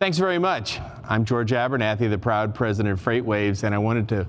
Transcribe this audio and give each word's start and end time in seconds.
Thanks 0.00 0.16
very 0.16 0.38
much. 0.38 0.78
I'm 1.08 1.24
George 1.24 1.50
Abernathy, 1.50 2.08
the 2.08 2.16
proud 2.16 2.54
president 2.54 2.92
of 2.92 3.04
FreightWaves, 3.04 3.64
and 3.64 3.74
I 3.74 3.78
wanted 3.78 4.08
to 4.10 4.28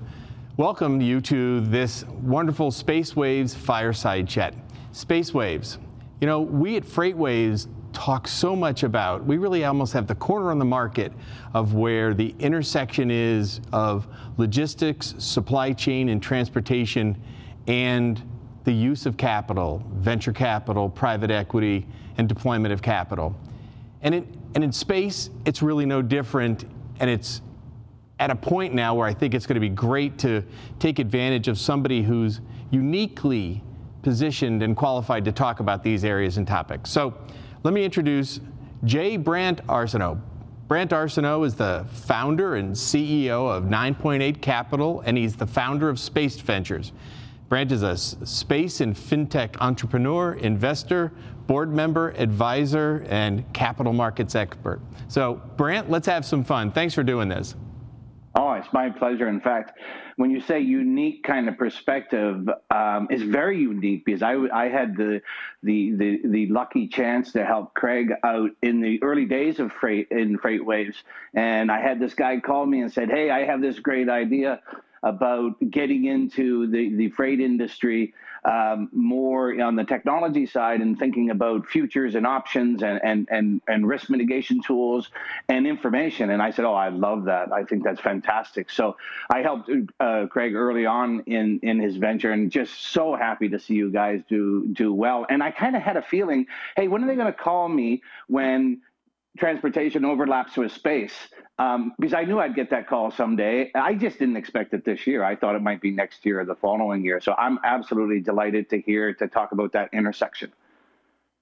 welcome 0.56 1.00
you 1.00 1.20
to 1.20 1.60
this 1.60 2.04
wonderful 2.22 2.72
Space 2.72 3.14
Waves 3.14 3.54
fireside 3.54 4.26
chat. 4.26 4.52
Space 4.90 5.32
Waves. 5.32 5.78
You 6.20 6.26
know, 6.26 6.40
we 6.40 6.76
at 6.76 6.82
FreightWaves 6.82 7.68
talk 7.92 8.26
so 8.26 8.56
much 8.56 8.82
about, 8.82 9.24
we 9.24 9.38
really 9.38 9.64
almost 9.64 9.92
have 9.92 10.08
the 10.08 10.14
corner 10.16 10.50
on 10.50 10.58
the 10.58 10.64
market 10.64 11.12
of 11.54 11.74
where 11.74 12.14
the 12.14 12.34
intersection 12.40 13.08
is 13.08 13.60
of 13.72 14.08
logistics, 14.38 15.14
supply 15.18 15.72
chain, 15.72 16.08
and 16.08 16.20
transportation, 16.20 17.16
and 17.68 18.20
the 18.64 18.72
use 18.72 19.06
of 19.06 19.16
capital, 19.16 19.84
venture 19.92 20.32
capital, 20.32 20.90
private 20.90 21.30
equity, 21.30 21.86
and 22.18 22.28
deployment 22.28 22.72
of 22.72 22.82
capital. 22.82 23.36
And, 24.02 24.16
it, 24.16 24.26
and 24.54 24.64
in 24.64 24.72
space, 24.72 25.30
it's 25.44 25.62
really 25.62 25.86
no 25.86 26.02
different, 26.02 26.64
and 26.98 27.08
it's 27.08 27.42
at 28.18 28.30
a 28.30 28.36
point 28.36 28.74
now 28.74 28.94
where 28.94 29.06
I 29.06 29.14
think 29.14 29.34
it's 29.34 29.46
going 29.46 29.54
to 29.54 29.60
be 29.60 29.68
great 29.68 30.18
to 30.18 30.44
take 30.78 30.98
advantage 30.98 31.48
of 31.48 31.58
somebody 31.58 32.02
who's 32.02 32.40
uniquely 32.70 33.62
positioned 34.02 34.62
and 34.62 34.76
qualified 34.76 35.24
to 35.24 35.32
talk 35.32 35.60
about 35.60 35.82
these 35.82 36.04
areas 36.04 36.36
and 36.36 36.46
topics. 36.46 36.90
So 36.90 37.14
let 37.62 37.74
me 37.74 37.84
introduce 37.84 38.40
J. 38.84 39.16
Brant 39.16 39.66
Arsenau. 39.66 40.20
Brandt 40.68 40.92
Arsenault 40.92 41.44
is 41.46 41.54
the 41.54 41.84
founder 41.90 42.56
and 42.56 42.72
CEO 42.72 43.50
of 43.50 43.64
9Point8 43.64 44.40
Capital, 44.40 45.02
and 45.04 45.18
he's 45.18 45.34
the 45.34 45.46
founder 45.46 45.88
of 45.88 45.98
Space 45.98 46.36
Ventures. 46.36 46.92
Brant 47.50 47.72
is 47.72 47.82
a 47.82 47.96
space 47.96 48.80
and 48.80 48.94
fintech 48.94 49.56
entrepreneur, 49.60 50.34
investor, 50.34 51.10
board 51.48 51.74
member, 51.74 52.10
advisor, 52.16 53.04
and 53.08 53.44
capital 53.52 53.92
markets 53.92 54.36
expert. 54.36 54.80
So, 55.08 55.42
Brant, 55.56 55.90
let's 55.90 56.06
have 56.06 56.24
some 56.24 56.44
fun. 56.44 56.70
Thanks 56.70 56.94
for 56.94 57.02
doing 57.02 57.28
this. 57.28 57.56
Oh, 58.36 58.52
it's 58.52 58.72
my 58.72 58.88
pleasure. 58.88 59.26
In 59.26 59.40
fact, 59.40 59.76
when 60.14 60.30
you 60.30 60.40
say 60.40 60.60
unique 60.60 61.24
kind 61.24 61.48
of 61.48 61.58
perspective, 61.58 62.48
um, 62.70 63.08
it's 63.10 63.24
very 63.24 63.58
unique 63.58 64.04
because 64.04 64.22
I, 64.22 64.36
I 64.54 64.68
had 64.68 64.96
the, 64.96 65.20
the, 65.64 65.90
the 65.96 66.20
the 66.24 66.46
lucky 66.46 66.86
chance 66.86 67.32
to 67.32 67.44
help 67.44 67.74
Craig 67.74 68.12
out 68.22 68.50
in 68.62 68.80
the 68.80 69.02
early 69.02 69.24
days 69.24 69.58
of 69.58 69.72
freight 69.72 70.06
in 70.12 70.38
Freight 70.38 70.64
Waves, 70.64 71.02
and 71.34 71.72
I 71.72 71.80
had 71.80 71.98
this 71.98 72.14
guy 72.14 72.38
call 72.38 72.64
me 72.64 72.80
and 72.82 72.92
said, 72.92 73.10
"Hey, 73.10 73.30
I 73.30 73.44
have 73.44 73.60
this 73.60 73.80
great 73.80 74.08
idea." 74.08 74.60
About 75.02 75.52
getting 75.70 76.04
into 76.04 76.66
the, 76.70 76.94
the 76.96 77.10
freight 77.10 77.40
industry 77.40 78.14
um, 78.44 78.88
more 78.92 79.60
on 79.60 79.76
the 79.76 79.84
technology 79.84 80.46
side 80.46 80.80
and 80.80 80.98
thinking 80.98 81.30
about 81.30 81.66
futures 81.66 82.14
and 82.14 82.26
options 82.26 82.82
and, 82.82 83.00
and, 83.04 83.28
and, 83.30 83.60
and 83.68 83.86
risk 83.86 84.08
mitigation 84.08 84.62
tools 84.62 85.10
and 85.48 85.66
information. 85.66 86.30
And 86.30 86.40
I 86.40 86.50
said, 86.50 86.64
Oh, 86.64 86.74
I 86.74 86.88
love 86.88 87.24
that. 87.24 87.52
I 87.52 87.64
think 87.64 87.84
that's 87.84 88.00
fantastic. 88.00 88.70
So 88.70 88.96
I 89.30 89.42
helped 89.42 89.70
uh, 90.00 90.26
Craig 90.30 90.54
early 90.54 90.86
on 90.86 91.20
in, 91.26 91.60
in 91.62 91.80
his 91.80 91.96
venture 91.96 92.32
and 92.32 92.50
just 92.50 92.92
so 92.92 93.14
happy 93.14 93.48
to 93.50 93.58
see 93.58 93.74
you 93.74 93.90
guys 93.90 94.22
do, 94.28 94.66
do 94.72 94.92
well. 94.92 95.26
And 95.28 95.42
I 95.42 95.50
kind 95.50 95.76
of 95.76 95.82
had 95.82 95.96
a 95.96 96.02
feeling, 96.02 96.46
Hey, 96.76 96.88
when 96.88 97.04
are 97.04 97.06
they 97.06 97.16
going 97.16 97.32
to 97.32 97.38
call 97.38 97.68
me 97.68 98.02
when 98.26 98.80
transportation 99.38 100.04
overlaps 100.04 100.56
with 100.56 100.72
space 100.72 101.14
um, 101.60 101.92
because 102.00 102.14
I 102.14 102.24
knew 102.24 102.40
I'd 102.40 102.54
get 102.54 102.70
that 102.70 102.88
call 102.88 103.10
someday. 103.10 103.70
I 103.74 103.92
just 103.92 104.18
didn't 104.18 104.36
expect 104.36 104.72
it 104.72 104.82
this 104.82 105.06
year. 105.06 105.22
I 105.22 105.36
thought 105.36 105.54
it 105.54 105.60
might 105.60 105.82
be 105.82 105.90
next 105.90 106.24
year 106.24 106.40
or 106.40 106.46
the 106.46 106.54
following 106.54 107.04
year. 107.04 107.20
So 107.20 107.34
I'm 107.36 107.58
absolutely 107.64 108.20
delighted 108.20 108.70
to 108.70 108.80
hear 108.80 109.12
to 109.12 109.28
talk 109.28 109.52
about 109.52 109.72
that 109.72 109.90
intersection. 109.92 110.50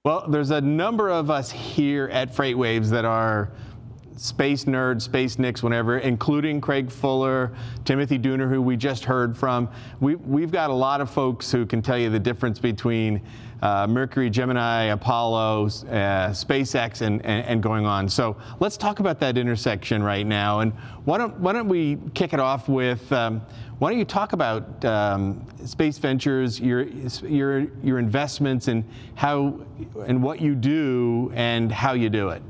Well, 0.05 0.27
there's 0.29 0.51
a 0.51 0.61
number 0.61 1.09
of 1.09 1.31
us 1.31 1.53
here 1.53 2.09
at 2.09 2.35
FreightWaves 2.35 2.91
that 2.91 3.05
are 3.05 3.51
space 4.19 4.65
nerds, 4.65 5.03
space 5.03 5.39
nicks, 5.39 5.63
whatever, 5.63 5.99
including 5.99 6.61
Craig 6.61 6.91
Fuller, 6.91 7.53
Timothy 7.85 8.19
Dooner, 8.19 8.49
who 8.49 8.61
we 8.61 8.77
just 8.77 9.05
heard 9.05 9.37
from. 9.37 9.69
We, 10.01 10.17
we've 10.17 10.51
got 10.51 10.71
a 10.71 10.75
lot 10.75 11.01
of 11.01 11.11
folks 11.11 11.51
who 11.51 11.65
can 11.65 11.81
tell 11.81 11.97
you 11.97 12.11
the 12.11 12.19
difference 12.19 12.59
between 12.59 13.23
uh, 13.63 13.87
Mercury, 13.87 14.31
Gemini, 14.31 14.85
Apollo, 14.85 15.67
uh, 15.67 16.31
SpaceX, 16.31 17.01
and, 17.01 17.25
and, 17.25 17.45
and, 17.47 17.63
going 17.63 17.87
on. 17.87 18.09
So 18.09 18.37
let's 18.61 18.77
talk 18.77 19.01
about 19.01 19.19
that 19.21 19.37
intersection 19.37 20.01
right 20.03 20.27
now. 20.27 20.61
And 20.61 20.73
why 21.05 21.19
don't, 21.19 21.37
why 21.41 21.53
don't 21.53 21.69
we 21.69 21.99
kick 22.15 22.33
it 22.33 22.39
off 22.39 22.69
with 22.69 23.11
um, 23.13 23.43
why 23.79 23.91
don't 23.91 23.99
you 23.99 24.05
talk 24.05 24.33
about 24.33 24.85
um, 24.85 25.47
Space 25.65 25.99
Ventures, 25.99 26.61
your, 26.61 26.83
your, 26.83 27.67
your 27.83 27.99
investments, 28.01 28.67
and 28.67 28.85
how 29.15 29.61
and 30.07 30.21
what 30.21 30.41
you 30.41 30.57
do 30.57 31.33
and 31.35 31.71
how 31.71 31.93
you 31.93 32.11
do 32.11 32.31
it? 32.31 32.43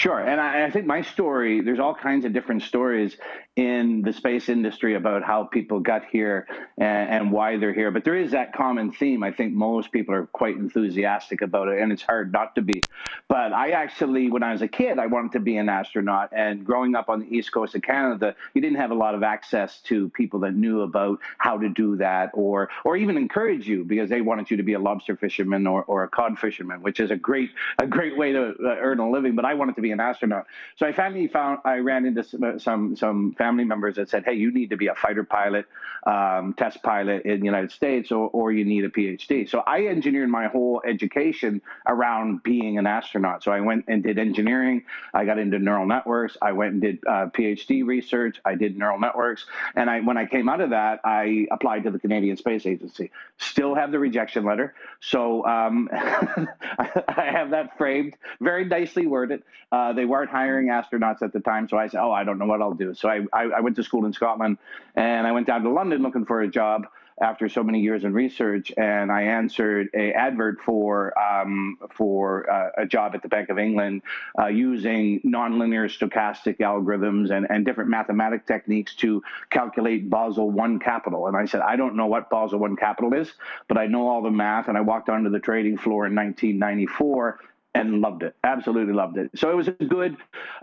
Sure. 0.00 0.18
And 0.18 0.40
I, 0.40 0.64
I, 0.64 0.70
think 0.70 0.86
my 0.86 1.02
story, 1.02 1.60
there's 1.60 1.78
all 1.78 1.94
kinds 1.94 2.24
of 2.24 2.32
different 2.32 2.62
stories 2.62 3.18
in 3.60 4.00
the 4.00 4.10
space 4.10 4.48
industry 4.48 4.94
about 4.94 5.22
how 5.22 5.44
people 5.44 5.80
got 5.80 6.02
here 6.10 6.46
and, 6.78 7.10
and, 7.10 7.30
why 7.30 7.58
they're 7.58 7.74
here. 7.74 7.90
But 7.90 8.04
there 8.04 8.16
is 8.16 8.30
that 8.30 8.54
common 8.54 8.90
theme. 8.90 9.22
I 9.22 9.32
think 9.32 9.52
most 9.52 9.92
people 9.92 10.14
are 10.14 10.24
quite 10.24 10.56
enthusiastic 10.56 11.42
about 11.42 11.68
it, 11.68 11.78
and 11.78 11.92
it's 11.92 12.00
hard 12.02 12.32
not 12.32 12.54
to 12.54 12.62
be. 12.62 12.86
But 13.28 13.52
I 13.52 13.72
actually, 13.72 14.30
when 14.30 14.42
I 14.42 14.52
was 14.52 14.62
a 14.62 14.68
kid, 14.68 14.98
I 14.98 15.06
wanted 15.06 15.32
to 15.32 15.40
be 15.40 15.58
an 15.58 15.68
astronaut. 15.68 16.30
And 16.32 16.64
growing 16.64 16.94
up 16.94 17.10
on 17.10 17.20
the 17.20 17.26
east 17.26 17.52
coast 17.52 17.74
of 17.74 17.82
Canada, 17.82 18.34
you 18.54 18.62
didn't 18.62 18.78
have 18.78 18.92
a 18.92 18.94
lot 18.94 19.14
of 19.14 19.22
access 19.22 19.80
to 19.82 20.08
people 20.08 20.40
that 20.40 20.54
knew 20.54 20.80
about 20.80 21.18
how 21.36 21.58
to 21.58 21.68
do 21.68 21.96
that 21.96 22.30
or 22.32 22.70
or 22.86 22.96
even 22.96 23.18
encourage 23.18 23.68
you 23.68 23.84
because 23.84 24.08
they 24.08 24.22
wanted 24.22 24.50
you 24.50 24.56
to 24.56 24.62
be 24.62 24.72
a 24.72 24.78
lobster 24.78 25.16
fisherman 25.16 25.66
or, 25.66 25.84
or 25.84 26.04
a 26.04 26.08
cod 26.08 26.38
fisherman, 26.38 26.80
which 26.80 26.98
is 26.98 27.10
a 27.10 27.16
great 27.16 27.50
a 27.78 27.86
great 27.86 28.16
way 28.16 28.32
to 28.32 28.54
uh, 28.64 28.76
earn 28.80 29.00
a 29.00 29.10
living. 29.10 29.34
But 29.36 29.44
I 29.44 29.52
wanted 29.52 29.76
to 29.76 29.82
be 29.82 29.90
an 29.90 30.00
astronaut. 30.00 30.46
So 30.76 30.86
I 30.86 30.92
finally 30.92 31.28
found 31.28 31.58
I 31.66 31.76
ran 31.76 32.06
into 32.06 32.24
some 32.24 32.58
some, 32.58 32.96
some 32.96 33.34
family 33.34 33.49
members 33.56 33.96
that 33.96 34.08
said, 34.08 34.24
"Hey, 34.24 34.34
you 34.34 34.52
need 34.52 34.70
to 34.70 34.76
be 34.76 34.88
a 34.88 34.94
fighter 34.94 35.24
pilot, 35.24 35.66
um, 36.06 36.54
test 36.54 36.82
pilot 36.82 37.24
in 37.24 37.40
the 37.40 37.46
United 37.46 37.72
States, 37.72 38.10
or 38.12 38.30
or 38.32 38.52
you 38.52 38.64
need 38.64 38.84
a 38.84 38.88
PhD." 38.88 39.48
So 39.48 39.62
I 39.66 39.86
engineered 39.86 40.28
my 40.28 40.46
whole 40.46 40.82
education 40.86 41.60
around 41.86 42.42
being 42.42 42.78
an 42.78 42.86
astronaut. 42.86 43.42
So 43.42 43.52
I 43.52 43.60
went 43.60 43.84
and 43.88 44.02
did 44.02 44.18
engineering. 44.18 44.84
I 45.14 45.24
got 45.24 45.38
into 45.38 45.58
neural 45.58 45.86
networks. 45.86 46.36
I 46.42 46.52
went 46.52 46.72
and 46.72 46.82
did 46.82 46.98
uh, 47.06 47.26
PhD 47.26 47.84
research. 47.84 48.40
I 48.44 48.54
did 48.54 48.76
neural 48.76 48.98
networks, 48.98 49.46
and 49.74 49.90
I 49.90 50.00
when 50.00 50.16
I 50.16 50.26
came 50.26 50.48
out 50.48 50.60
of 50.60 50.70
that, 50.70 51.00
I 51.04 51.46
applied 51.50 51.84
to 51.84 51.90
the 51.90 51.98
Canadian 51.98 52.36
Space 52.36 52.66
Agency. 52.66 53.10
Still 53.38 53.74
have 53.74 53.92
the 53.92 53.98
rejection 53.98 54.44
letter. 54.44 54.74
So 55.00 55.44
um, 55.46 55.88
I 55.92 57.30
have 57.32 57.50
that 57.50 57.76
framed, 57.78 58.16
very 58.40 58.64
nicely 58.64 59.06
worded. 59.06 59.42
Uh, 59.72 59.92
they 59.92 60.04
weren't 60.04 60.30
hiring 60.30 60.68
astronauts 60.68 61.22
at 61.22 61.32
the 61.32 61.40
time, 61.40 61.68
so 61.68 61.78
I 61.78 61.88
said, 61.88 62.00
"Oh, 62.00 62.10
I 62.10 62.24
don't 62.24 62.38
know 62.38 62.46
what 62.46 62.60
I'll 62.60 62.74
do." 62.74 62.94
So 62.94 63.08
I, 63.08 63.39
I 63.44 63.60
went 63.60 63.76
to 63.76 63.82
school 63.82 64.04
in 64.06 64.12
Scotland, 64.12 64.58
and 64.94 65.26
I 65.26 65.32
went 65.32 65.46
down 65.46 65.62
to 65.62 65.70
London 65.70 66.02
looking 66.02 66.24
for 66.24 66.42
a 66.42 66.48
job 66.48 66.86
after 67.20 67.48
so 67.48 67.62
many 67.62 67.80
years 67.80 68.04
in 68.04 68.14
research, 68.14 68.72
and 68.76 69.12
I 69.12 69.22
answered 69.22 69.88
a 69.94 70.12
advert 70.12 70.60
for 70.64 71.16
um, 71.18 71.76
for 71.90 72.50
uh, 72.50 72.70
a 72.78 72.86
job 72.86 73.14
at 73.14 73.22
the 73.22 73.28
Bank 73.28 73.50
of 73.50 73.58
England 73.58 74.02
uh, 74.38 74.46
using 74.46 75.20
nonlinear 75.20 75.84
stochastic 75.86 76.58
algorithms 76.58 77.30
and, 77.30 77.46
and 77.50 77.64
different 77.64 77.90
mathematic 77.90 78.46
techniques 78.46 78.94
to 78.96 79.22
calculate 79.50 80.08
Basel 80.08 80.50
one 80.50 80.78
capital. 80.78 81.26
And 81.26 81.36
I 81.36 81.44
said, 81.44 81.60
I 81.60 81.76
don't 81.76 81.94
know 81.94 82.06
what 82.06 82.30
Basel 82.30 82.58
one 82.58 82.76
capital 82.76 83.12
is, 83.12 83.30
but 83.68 83.76
I 83.76 83.86
know 83.86 84.08
all 84.08 84.22
the 84.22 84.30
math. 84.30 84.68
And 84.68 84.78
I 84.78 84.80
walked 84.80 85.10
onto 85.10 85.28
the 85.28 85.40
trading 85.40 85.76
floor 85.76 86.06
in 86.06 86.14
1994 86.14 87.40
and 87.74 88.00
loved 88.00 88.22
it. 88.22 88.34
Absolutely 88.42 88.92
loved 88.92 89.16
it. 89.16 89.30
So 89.36 89.50
it 89.50 89.56
was 89.56 89.68
a 89.68 89.72
good 89.72 90.16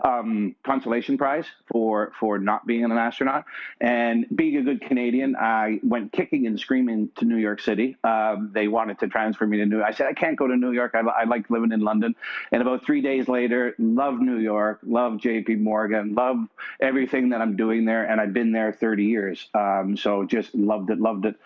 um, 0.04 0.54
consolation 0.62 1.16
prize 1.16 1.46
for 1.66 2.12
for 2.18 2.38
not 2.38 2.66
being 2.66 2.84
an 2.84 2.92
astronaut 2.92 3.44
and 3.80 4.26
being 4.34 4.56
a 4.56 4.62
good 4.62 4.80
Canadian. 4.82 5.34
I 5.36 5.80
went 5.82 6.12
kicking 6.12 6.46
and 6.46 6.58
screaming 6.60 7.08
to 7.16 7.24
New 7.24 7.36
York 7.36 7.60
City. 7.60 7.96
Um, 8.04 8.50
they 8.52 8.68
wanted 8.68 8.98
to 9.00 9.08
transfer 9.08 9.46
me 9.46 9.56
to 9.58 9.66
New. 9.66 9.82
I 9.82 9.92
said 9.92 10.06
I 10.06 10.12
can't 10.12 10.36
go 10.36 10.46
to 10.46 10.56
New 10.56 10.72
York. 10.72 10.94
I, 10.94 11.00
I 11.00 11.24
like 11.24 11.48
living 11.50 11.72
in 11.72 11.80
London. 11.80 12.14
And 12.52 12.60
about 12.60 12.84
three 12.84 13.00
days 13.00 13.28
later, 13.28 13.74
love 13.78 14.20
New 14.20 14.38
York, 14.38 14.80
love 14.82 15.18
J.P. 15.18 15.56
Morgan, 15.56 16.14
love 16.14 16.36
everything 16.80 17.30
that 17.30 17.40
I'm 17.40 17.56
doing 17.56 17.84
there, 17.84 18.04
and 18.04 18.20
I've 18.20 18.32
been 18.32 18.52
there 18.52 18.72
30 18.72 19.04
years. 19.04 19.48
Um, 19.54 19.96
so 19.96 20.24
just 20.24 20.54
loved 20.54 20.90
it, 20.90 21.00
loved 21.00 21.24
it. 21.26 21.36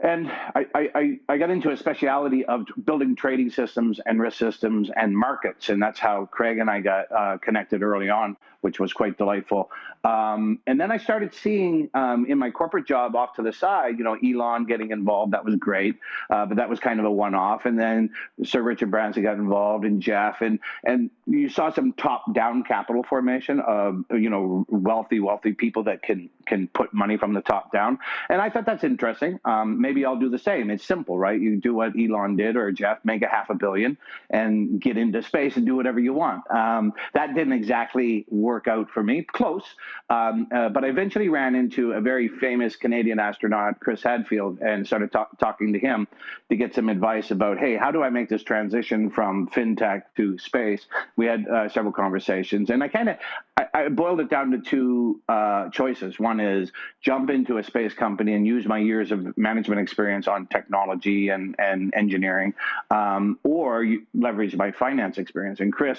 And 0.00 0.30
I, 0.30 0.66
I, 0.74 1.18
I 1.28 1.38
got 1.38 1.50
into 1.50 1.70
a 1.70 1.76
speciality 1.76 2.44
of 2.44 2.66
building 2.84 3.16
trading 3.16 3.50
systems 3.50 4.00
and 4.06 4.20
risk 4.20 4.38
systems 4.38 4.90
and 4.94 5.16
markets. 5.16 5.70
And 5.70 5.82
that's 5.82 5.98
how 5.98 6.26
Craig 6.26 6.58
and 6.58 6.70
I 6.70 6.80
got 6.80 7.10
uh, 7.10 7.38
connected 7.38 7.82
early 7.82 8.08
on, 8.08 8.36
which 8.60 8.78
was 8.78 8.92
quite 8.92 9.18
delightful. 9.18 9.72
Um, 10.04 10.60
and 10.68 10.80
then 10.80 10.92
I 10.92 10.98
started 10.98 11.34
seeing 11.34 11.90
um, 11.94 12.26
in 12.28 12.38
my 12.38 12.50
corporate 12.50 12.86
job 12.86 13.16
off 13.16 13.34
to 13.34 13.42
the 13.42 13.52
side, 13.52 13.98
you 13.98 14.04
know, 14.04 14.16
Elon 14.24 14.66
getting 14.66 14.92
involved. 14.92 15.32
That 15.32 15.44
was 15.44 15.56
great. 15.56 15.96
Uh, 16.30 16.46
but 16.46 16.58
that 16.58 16.68
was 16.68 16.78
kind 16.78 17.00
of 17.00 17.06
a 17.06 17.10
one 17.10 17.34
off. 17.34 17.66
And 17.66 17.76
then 17.76 18.10
Sir 18.44 18.62
Richard 18.62 18.92
Branson 18.92 19.24
got 19.24 19.34
involved 19.34 19.84
and 19.84 20.00
Jeff. 20.00 20.42
And, 20.42 20.60
and 20.84 21.10
you 21.28 21.48
saw 21.48 21.70
some 21.70 21.92
top 21.92 22.32
down 22.32 22.62
capital 22.62 23.02
formation 23.02 23.60
of, 23.60 24.04
you 24.10 24.30
know, 24.30 24.64
wealthy, 24.68 25.20
wealthy 25.20 25.52
people 25.52 25.84
that 25.84 26.02
can, 26.02 26.30
can 26.46 26.68
put 26.68 26.94
money 26.94 27.18
from 27.18 27.34
the 27.34 27.42
top 27.42 27.70
down. 27.70 27.98
And 28.30 28.40
I 28.40 28.48
thought 28.48 28.64
that's 28.64 28.84
interesting. 28.84 29.38
Um, 29.44 29.80
maybe 29.80 30.04
I'll 30.06 30.18
do 30.18 30.30
the 30.30 30.38
same. 30.38 30.70
It's 30.70 30.84
simple, 30.84 31.18
right? 31.18 31.38
You 31.38 31.56
do 31.56 31.74
what 31.74 31.92
Elon 31.98 32.36
did 32.36 32.56
or 32.56 32.72
Jeff, 32.72 32.98
make 33.04 33.22
a 33.22 33.28
half 33.28 33.50
a 33.50 33.54
billion 33.54 33.98
and 34.30 34.80
get 34.80 34.96
into 34.96 35.22
space 35.22 35.56
and 35.56 35.66
do 35.66 35.76
whatever 35.76 36.00
you 36.00 36.14
want. 36.14 36.50
Um, 36.50 36.94
that 37.12 37.34
didn't 37.34 37.52
exactly 37.52 38.24
work 38.28 38.66
out 38.66 38.88
for 38.90 39.02
me, 39.02 39.22
close. 39.22 39.64
Um, 40.08 40.48
uh, 40.50 40.70
but 40.70 40.84
I 40.84 40.88
eventually 40.88 41.28
ran 41.28 41.54
into 41.54 41.92
a 41.92 42.00
very 42.00 42.28
famous 42.28 42.74
Canadian 42.76 43.18
astronaut, 43.18 43.80
Chris 43.80 44.02
Hadfield, 44.02 44.60
and 44.60 44.86
started 44.86 45.12
talk- 45.12 45.38
talking 45.38 45.74
to 45.74 45.78
him 45.78 46.08
to 46.48 46.56
get 46.56 46.74
some 46.74 46.88
advice 46.88 47.30
about, 47.30 47.58
hey, 47.58 47.76
how 47.76 47.90
do 47.90 48.02
I 48.02 48.08
make 48.08 48.30
this 48.30 48.42
transition 48.42 49.10
from 49.10 49.48
fintech 49.48 50.04
to 50.16 50.38
space? 50.38 50.86
We 51.18 51.26
had 51.26 51.46
uh, 51.48 51.68
several 51.68 51.92
conversations, 51.92 52.70
and 52.70 52.82
I 52.82 52.88
kind 52.88 53.08
of 53.10 53.16
I, 53.58 53.66
I, 53.74 53.88
boiled 53.88 54.20
it 54.20 54.30
down 54.30 54.52
to 54.52 54.58
two 54.58 55.20
uh, 55.28 55.68
choices. 55.70 56.18
One 56.18 56.38
is 56.38 56.70
jump 57.00 57.28
into 57.28 57.58
a 57.58 57.64
space 57.64 57.92
company 57.92 58.34
and 58.34 58.46
use 58.46 58.66
my 58.66 58.78
years 58.78 59.10
of 59.10 59.36
management 59.36 59.80
experience 59.80 60.28
on 60.28 60.46
technology 60.46 61.30
and, 61.30 61.56
and 61.58 61.92
engineering, 61.94 62.54
um, 62.90 63.38
or 63.42 63.84
leverage 64.14 64.54
my 64.54 64.70
finance 64.70 65.18
experience. 65.18 65.58
And 65.58 65.72
Chris 65.72 65.98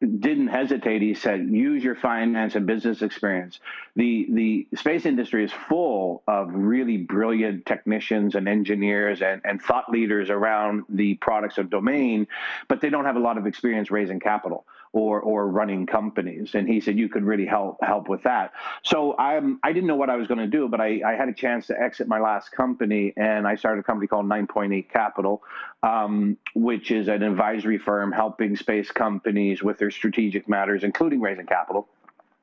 didn't 0.00 0.48
hesitate. 0.48 1.00
He 1.00 1.14
said, 1.14 1.48
use 1.48 1.82
your 1.82 1.94
finance 1.94 2.54
and 2.54 2.66
business 2.66 3.00
experience. 3.00 3.60
The, 3.96 4.26
the 4.30 4.68
space 4.76 5.06
industry 5.06 5.44
is 5.44 5.52
full 5.52 6.22
of 6.26 6.50
really 6.52 6.98
brilliant 6.98 7.64
technicians 7.64 8.34
and 8.34 8.46
engineers 8.46 9.22
and, 9.22 9.40
and 9.44 9.60
thought 9.60 9.90
leaders 9.90 10.28
around 10.28 10.84
the 10.90 11.14
products 11.14 11.56
of 11.56 11.70
domain, 11.70 12.26
but 12.68 12.80
they 12.82 12.90
don't 12.90 13.04
have 13.06 13.16
a 13.16 13.20
lot 13.20 13.38
of 13.38 13.46
experience 13.46 13.90
raising 13.90 14.20
capital 14.20 14.66
or 14.94 15.20
or 15.20 15.48
running 15.48 15.86
companies. 15.86 16.54
And 16.54 16.68
he 16.68 16.80
said 16.80 16.96
you 16.96 17.08
could 17.08 17.24
really 17.24 17.44
help 17.44 17.78
help 17.82 18.08
with 18.08 18.22
that. 18.22 18.52
So 18.84 19.16
I'm 19.18 19.58
I 19.62 19.72
didn't 19.72 19.88
know 19.88 19.96
what 19.96 20.08
I 20.08 20.16
was 20.16 20.28
going 20.28 20.38
to 20.38 20.46
do, 20.46 20.68
but 20.68 20.80
I, 20.80 21.00
I 21.04 21.12
had 21.16 21.28
a 21.28 21.34
chance 21.34 21.66
to 21.66 21.78
exit 21.78 22.06
my 22.06 22.20
last 22.20 22.52
company 22.52 23.12
and 23.16 23.46
I 23.46 23.56
started 23.56 23.80
a 23.80 23.82
company 23.82 24.06
called 24.06 24.26
9Point8 24.26 24.88
Capital, 24.88 25.42
um, 25.82 26.36
which 26.54 26.92
is 26.92 27.08
an 27.08 27.24
advisory 27.24 27.76
firm 27.76 28.12
helping 28.12 28.56
space 28.56 28.90
companies 28.90 29.62
with 29.62 29.78
their 29.78 29.90
strategic 29.90 30.48
matters, 30.48 30.84
including 30.84 31.20
raising 31.20 31.46
capital. 31.46 31.88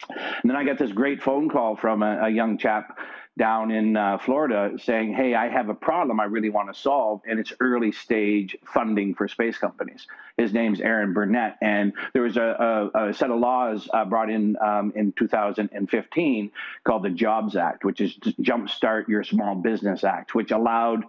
And 0.10 0.50
then 0.50 0.58
I 0.58 0.66
got 0.66 0.78
this 0.78 0.92
great 0.92 1.22
phone 1.24 1.48
call 1.48 1.78
from 1.78 2.04
a, 2.04 2.26
a 2.26 2.30
young 2.30 2.58
chap 2.58 2.98
down 3.38 3.72
in 3.72 3.96
uh, 3.96 4.18
Florida 4.18 4.72
saying, 4.78 5.14
Hey, 5.14 5.36
I 5.36 5.48
have 5.48 5.70
a 5.70 5.74
problem 5.74 6.20
I 6.20 6.26
really 6.26 6.50
want 6.50 6.74
to 6.74 6.80
solve, 6.80 7.22
and 7.28 7.40
it's 7.40 7.54
early 7.60 7.92
stage 7.92 8.56
funding 8.66 9.16
for 9.16 9.28
space 9.28 9.58
companies. 9.58 10.06
His 10.38 10.54
name's 10.54 10.82
Aaron 10.82 11.14
Burnett. 11.14 11.58
And 11.62 11.94
there 12.14 12.24
was 12.24 12.38
a, 12.38 12.90
a, 12.94 13.10
a 13.10 13.14
set 13.14 13.32
of 13.32 13.40
laws 13.40 13.90
uh, 13.94 14.06
brought 14.06 14.30
in 14.30 14.58
um, 14.62 14.92
in 14.96 15.14
2015 15.14 16.52
called 16.84 17.04
the 17.04 17.10
Jobs 17.10 17.56
Act, 17.56 17.86
which 17.86 18.02
is 18.02 18.16
Jumpstart 18.16 19.08
Your 19.08 19.24
Small 19.24 19.56
Business 19.56 20.04
Act, 20.04 20.36
which 20.36 20.52
allowed 20.52 21.06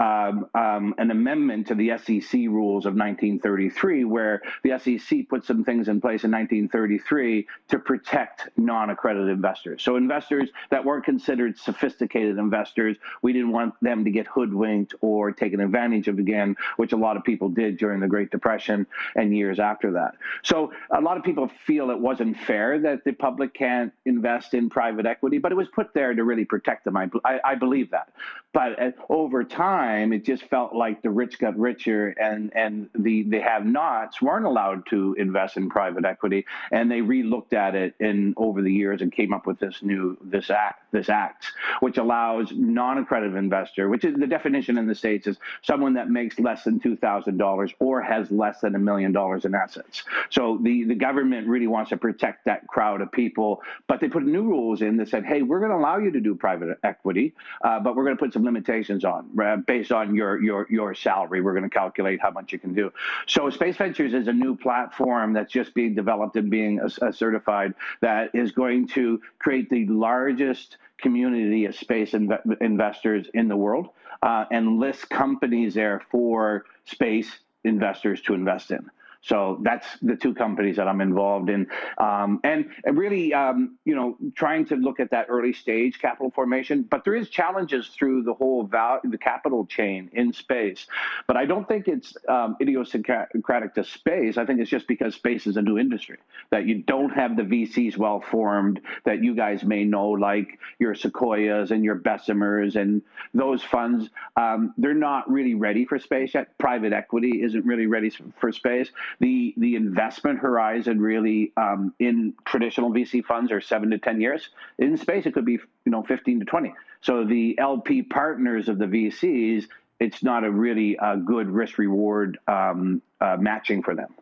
um, 0.00 0.46
um, 0.54 0.94
an 0.98 1.10
amendment 1.10 1.68
to 1.68 1.74
the 1.74 1.92
SEC 1.98 2.32
rules 2.32 2.86
of 2.86 2.94
1933, 2.94 4.04
where 4.04 4.42
the 4.64 4.78
SEC 4.78 5.28
put 5.28 5.44
some 5.44 5.64
things 5.64 5.88
in 5.88 6.00
place 6.00 6.24
in 6.24 6.30
1933 6.30 7.46
to 7.68 7.78
protect 7.78 8.48
non 8.56 8.90
accredited 8.90 9.28
investors. 9.28 9.82
So, 9.82 9.96
investors 9.96 10.50
that 10.70 10.84
weren't 10.84 11.04
considered 11.04 11.56
sophisticated 11.56 12.38
investors, 12.38 12.96
we 13.22 13.32
didn't 13.32 13.52
want 13.52 13.74
them 13.80 14.04
to 14.04 14.10
get 14.10 14.26
hoodwinked 14.26 14.94
or 15.02 15.30
taken 15.30 15.60
advantage 15.60 16.08
of 16.08 16.18
again, 16.18 16.56
which 16.78 16.92
a 16.92 16.96
lot 16.96 17.16
of 17.16 17.22
people 17.22 17.48
did 17.48 17.76
during 17.76 18.00
the 18.00 18.08
Great 18.08 18.30
Depression 18.30 18.86
and 19.14 19.36
years 19.36 19.60
after 19.60 19.92
that. 19.92 20.14
So, 20.42 20.72
a 20.90 21.00
lot 21.00 21.16
of 21.16 21.22
people 21.22 21.48
feel 21.66 21.90
it 21.90 22.00
wasn't 22.00 22.36
fair 22.38 22.80
that 22.80 23.04
the 23.04 23.12
public 23.12 23.54
can't 23.54 23.92
invest 24.04 24.54
in 24.54 24.68
private 24.68 25.06
equity, 25.06 25.38
but 25.38 25.52
it 25.52 25.56
was 25.56 25.68
put 25.68 25.94
there 25.94 26.12
to 26.14 26.24
really 26.24 26.44
protect 26.44 26.84
them. 26.84 26.96
I, 26.96 27.08
I, 27.24 27.40
I 27.44 27.54
believe 27.54 27.90
that. 27.90 28.08
But 28.52 28.82
uh, 28.82 28.90
over 29.08 29.44
time, 29.44 29.81
it 29.90 30.24
just 30.24 30.44
felt 30.44 30.74
like 30.74 31.02
the 31.02 31.10
rich 31.10 31.38
got 31.38 31.58
richer, 31.58 32.08
and 32.10 32.52
and 32.56 32.88
the 32.94 33.24
the 33.24 33.40
have-nots 33.40 34.22
weren't 34.22 34.46
allowed 34.46 34.86
to 34.86 35.14
invest 35.18 35.56
in 35.56 35.68
private 35.68 36.04
equity, 36.04 36.44
and 36.70 36.90
they 36.90 37.00
re-looked 37.00 37.52
at 37.52 37.74
it 37.74 37.94
in 38.00 38.34
over 38.36 38.62
the 38.62 38.72
years 38.72 39.02
and 39.02 39.12
came 39.12 39.32
up 39.32 39.46
with 39.46 39.58
this 39.58 39.82
new 39.82 40.16
this 40.22 40.50
act 40.50 40.81
this 40.92 41.08
act, 41.08 41.46
which 41.80 41.98
allows 41.98 42.52
non-accredited 42.52 43.36
investor, 43.36 43.88
which 43.88 44.04
is 44.04 44.14
the 44.14 44.26
definition 44.26 44.78
in 44.78 44.86
the 44.86 44.94
states 44.94 45.26
is 45.26 45.36
someone 45.62 45.94
that 45.94 46.08
makes 46.08 46.38
less 46.38 46.64
than 46.64 46.78
two 46.78 46.96
thousand 46.96 47.38
dollars 47.38 47.72
or 47.78 48.00
has 48.00 48.30
less 48.30 48.60
than 48.60 48.74
a 48.74 48.78
million 48.78 49.10
dollars 49.12 49.44
in 49.44 49.54
assets. 49.54 50.04
So 50.30 50.58
the 50.62 50.84
the 50.84 50.94
government 50.94 51.48
really 51.48 51.66
wants 51.66 51.90
to 51.90 51.96
protect 51.96 52.44
that 52.44 52.66
crowd 52.66 53.00
of 53.00 53.10
people, 53.10 53.62
but 53.88 54.00
they 54.00 54.08
put 54.08 54.24
new 54.24 54.42
rules 54.42 54.82
in 54.82 54.96
that 54.98 55.08
said, 55.08 55.24
hey, 55.24 55.42
we're 55.42 55.58
going 55.58 55.70
to 55.70 55.76
allow 55.76 55.98
you 55.98 56.10
to 56.12 56.20
do 56.20 56.34
private 56.34 56.78
equity, 56.84 57.34
uh, 57.62 57.80
but 57.80 57.96
we're 57.96 58.04
going 58.04 58.16
to 58.16 58.20
put 58.20 58.32
some 58.32 58.44
limitations 58.44 59.04
on 59.04 59.28
uh, 59.42 59.56
based 59.56 59.92
on 59.92 60.14
your 60.14 60.42
your 60.42 60.66
your 60.70 60.94
salary. 60.94 61.40
We're 61.40 61.54
going 61.54 61.68
to 61.68 61.70
calculate 61.70 62.20
how 62.20 62.30
much 62.30 62.52
you 62.52 62.58
can 62.58 62.74
do. 62.74 62.92
So 63.26 63.50
Space 63.50 63.76
Ventures 63.76 64.14
is 64.14 64.28
a 64.28 64.32
new 64.32 64.54
platform 64.56 65.32
that's 65.32 65.52
just 65.52 65.74
being 65.74 65.94
developed 65.94 66.36
and 66.36 66.50
being 66.50 66.80
uh, 66.80 67.12
certified 67.12 67.74
that 68.00 68.34
is 68.34 68.52
going 68.52 68.88
to 68.88 69.20
create 69.38 69.70
the 69.70 69.86
largest 69.86 70.76
community 71.02 71.66
of 71.66 71.74
space 71.74 72.12
inv- 72.12 72.60
investors 72.60 73.26
in 73.34 73.48
the 73.48 73.56
world 73.56 73.88
uh, 74.22 74.44
and 74.50 74.78
list 74.78 75.10
companies 75.10 75.74
there 75.74 76.00
for 76.10 76.64
space 76.84 77.30
investors 77.64 78.22
to 78.22 78.34
invest 78.34 78.70
in. 78.70 78.90
So 79.22 79.60
that's 79.62 79.86
the 80.02 80.16
two 80.16 80.34
companies 80.34 80.76
that 80.76 80.88
I'm 80.88 81.00
involved 81.00 81.48
in, 81.48 81.68
um, 81.98 82.40
and, 82.42 82.70
and 82.84 82.98
really, 82.98 83.32
um, 83.32 83.78
you 83.84 83.94
know, 83.94 84.16
trying 84.34 84.64
to 84.66 84.76
look 84.76 84.98
at 84.98 85.12
that 85.12 85.26
early 85.28 85.52
stage 85.52 86.00
capital 86.00 86.32
formation. 86.32 86.82
But 86.82 87.04
there 87.04 87.14
is 87.14 87.28
challenges 87.28 87.88
through 87.88 88.24
the 88.24 88.34
whole 88.34 88.64
val- 88.64 89.00
the 89.04 89.18
capital 89.18 89.64
chain 89.66 90.10
in 90.12 90.32
space. 90.32 90.86
But 91.28 91.36
I 91.36 91.46
don't 91.46 91.68
think 91.68 91.86
it's 91.86 92.16
um, 92.28 92.56
idiosyncratic 92.60 93.74
to 93.74 93.84
space. 93.84 94.38
I 94.38 94.44
think 94.44 94.60
it's 94.60 94.70
just 94.70 94.88
because 94.88 95.14
space 95.14 95.46
is 95.46 95.56
a 95.56 95.62
new 95.62 95.78
industry 95.78 96.18
that 96.50 96.66
you 96.66 96.82
don't 96.82 97.10
have 97.10 97.36
the 97.36 97.42
VCs 97.42 97.96
well 97.96 98.20
formed 98.20 98.80
that 99.04 99.22
you 99.22 99.36
guys 99.36 99.62
may 99.62 99.84
know, 99.84 100.08
like 100.08 100.58
your 100.80 100.96
Sequoias 100.96 101.70
and 101.70 101.84
your 101.84 101.94
Bessemers 101.94 102.74
and 102.74 103.02
those 103.34 103.62
funds. 103.62 104.10
Um, 104.36 104.74
they're 104.76 104.94
not 104.94 105.30
really 105.30 105.54
ready 105.54 105.84
for 105.84 106.00
space 106.00 106.34
yet. 106.34 106.58
Private 106.58 106.92
equity 106.92 107.42
isn't 107.42 107.64
really 107.64 107.86
ready 107.86 108.10
for 108.40 108.50
space 108.50 108.90
the 109.20 109.54
the 109.56 109.76
investment 109.76 110.38
horizon 110.38 111.00
really 111.00 111.52
um, 111.56 111.94
in 111.98 112.34
traditional 112.44 112.90
VC 112.90 113.24
funds 113.24 113.52
are 113.52 113.60
seven 113.60 113.90
to 113.90 113.98
ten 113.98 114.20
years. 114.20 114.50
In 114.78 114.96
space, 114.96 115.26
it 115.26 115.34
could 115.34 115.44
be 115.44 115.58
you 115.84 115.92
know 115.92 116.02
fifteen 116.02 116.38
to 116.40 116.44
twenty. 116.44 116.72
So 117.00 117.24
the 117.24 117.58
LP 117.58 118.02
partners 118.02 118.68
of 118.68 118.78
the 118.78 118.86
VCs, 118.86 119.66
it's 119.98 120.22
not 120.22 120.44
a 120.44 120.50
really 120.50 120.98
uh, 120.98 121.16
good 121.16 121.48
risk 121.48 121.78
reward 121.78 122.38
um, 122.46 123.02
uh, 123.20 123.36
matching 123.38 123.82
for 123.82 123.94
them. 123.94 124.14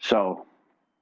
So. 0.00 0.46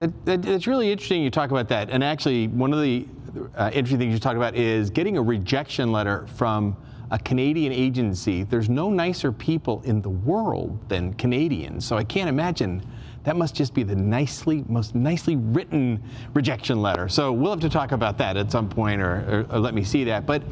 It, 0.03 0.13
it, 0.25 0.47
it's 0.47 0.67
really 0.67 0.91
interesting 0.91 1.23
you 1.23 1.31
talk 1.31 1.51
about 1.51 1.69
that. 1.69 1.91
And 1.91 2.03
actually, 2.03 2.49
one 2.49 2.73
of 2.73 2.81
the 2.81 3.07
uh, 3.55 3.71
interesting 3.75 3.99
things 3.99 4.15
you 4.15 4.19
talk 4.19 4.35
about 4.35 4.57
is 4.57 4.89
getting 4.89 5.19
a 5.19 5.23
rejection 5.23 5.93
letter 5.93 6.27
from 6.27 6.75
a 7.11 7.19
Canadian 7.19 7.73
agency. 7.73 8.45
There's 8.45 8.69
no 8.69 8.91
nicer 8.91 9.33
people 9.33 9.83
in 9.85 10.01
the 10.01 10.11
world 10.11 10.89
than 10.89 11.15
Canadians. 11.15 11.85
So 11.85 11.97
I 11.97 12.05
can't 12.05 12.29
imagine 12.29 12.83
that 13.25 13.37
must 13.37 13.55
just 13.55 13.75
be 13.75 13.83
the 13.83 13.95
nicely, 13.95 14.65
most 14.69 14.95
nicely 14.95 15.37
written 15.37 16.03
rejection 16.33 16.81
letter. 16.81 17.09
So 17.09 17.33
we'll 17.33 17.51
have 17.51 17.61
to 17.61 17.69
talk 17.69 17.93
about 17.93 18.17
that 18.19 18.37
at 18.37 18.51
some 18.51 18.69
point 18.69 19.03
or, 19.03 19.47
or, 19.51 19.57
or 19.57 19.59
let 19.59 19.75
me 19.75 19.85
see 19.85 20.05
that. 20.05 20.25
But 20.25 20.43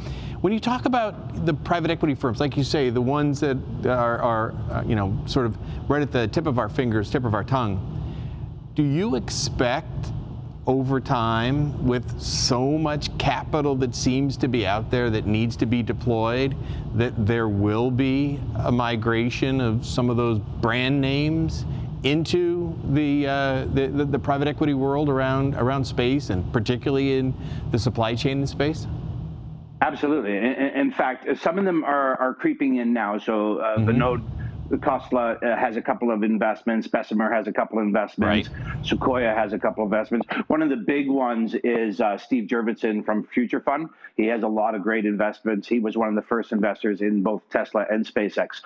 when 0.42 0.52
you 0.52 0.60
talk 0.60 0.84
about 0.84 1.46
the 1.46 1.54
private 1.54 1.90
equity 1.90 2.14
firms, 2.14 2.40
like 2.40 2.56
you 2.56 2.64
say, 2.64 2.90
the 2.90 3.00
ones 3.00 3.40
that 3.40 3.56
are, 3.86 4.18
are 4.18 4.54
uh, 4.70 4.84
you 4.86 4.94
know, 4.94 5.18
sort 5.26 5.46
of 5.46 5.56
right 5.88 6.02
at 6.02 6.12
the 6.12 6.28
tip 6.28 6.46
of 6.46 6.58
our 6.58 6.68
fingers, 6.68 7.10
tip 7.10 7.24
of 7.24 7.34
our 7.34 7.44
tongue, 7.44 7.94
do 8.74 8.82
you 8.82 9.16
expect 9.16 10.12
over 10.68 11.00
time 11.00 11.86
with 11.86 12.20
so 12.20 12.76
much 12.76 13.16
capital 13.16 13.74
that 13.74 13.94
seems 13.94 14.36
to 14.36 14.46
be 14.46 14.66
out 14.66 14.90
there 14.90 15.08
that 15.08 15.26
needs 15.26 15.56
to 15.56 15.64
be 15.64 15.82
deployed 15.82 16.54
that 16.94 17.26
there 17.26 17.48
will 17.48 17.90
be 17.90 18.38
a 18.56 18.70
migration 18.70 19.62
of 19.62 19.84
some 19.86 20.10
of 20.10 20.18
those 20.18 20.38
brand 20.60 21.00
names 21.00 21.64
into 22.02 22.76
the, 22.90 23.26
uh, 23.26 23.64
the, 23.72 23.88
the, 23.88 24.04
the, 24.04 24.18
private 24.18 24.46
equity 24.46 24.74
world 24.74 25.08
around, 25.08 25.54
around 25.54 25.84
space 25.84 26.30
and 26.30 26.50
particularly 26.52 27.18
in 27.18 27.34
the 27.70 27.78
supply 27.78 28.14
chain 28.14 28.40
in 28.40 28.46
space? 28.46 28.86
Absolutely. 29.80 30.36
In, 30.36 30.44
in 30.44 30.92
fact, 30.92 31.26
some 31.38 31.58
of 31.58 31.64
them 31.64 31.84
are, 31.84 32.20
are 32.20 32.34
creeping 32.34 32.76
in 32.76 32.92
now. 32.92 33.18
So 33.18 33.58
uh, 33.58 33.78
mm-hmm. 33.78 33.90
Vinod 33.90 34.24
Khosla 34.76 35.42
uh, 35.42 35.56
has 35.56 35.76
a 35.76 35.82
couple 35.82 36.10
of 36.10 36.22
investments. 36.22 36.86
Bessemer 36.86 37.32
has 37.32 37.46
a 37.46 37.52
couple 37.52 37.78
of 37.78 37.84
investments. 37.84 38.50
Right. 38.50 38.86
Sequoia 38.86 39.34
has 39.34 39.52
a 39.52 39.58
couple 39.58 39.84
of 39.84 39.92
investments. 39.92 40.26
One 40.48 40.62
of 40.62 40.68
the 40.68 40.76
big 40.76 41.08
ones 41.08 41.54
is 41.64 42.00
uh, 42.00 42.18
Steve 42.18 42.48
Jurvetson 42.48 43.04
from 43.04 43.24
Future 43.24 43.60
Fund. 43.60 43.88
He 44.16 44.26
has 44.26 44.42
a 44.42 44.48
lot 44.48 44.74
of 44.74 44.82
great 44.82 45.06
investments. 45.06 45.66
He 45.66 45.80
was 45.80 45.96
one 45.96 46.08
of 46.08 46.14
the 46.14 46.22
first 46.22 46.52
investors 46.52 47.00
in 47.00 47.22
both 47.22 47.42
Tesla 47.50 47.86
and 47.90 48.06
SpaceX. 48.06 48.60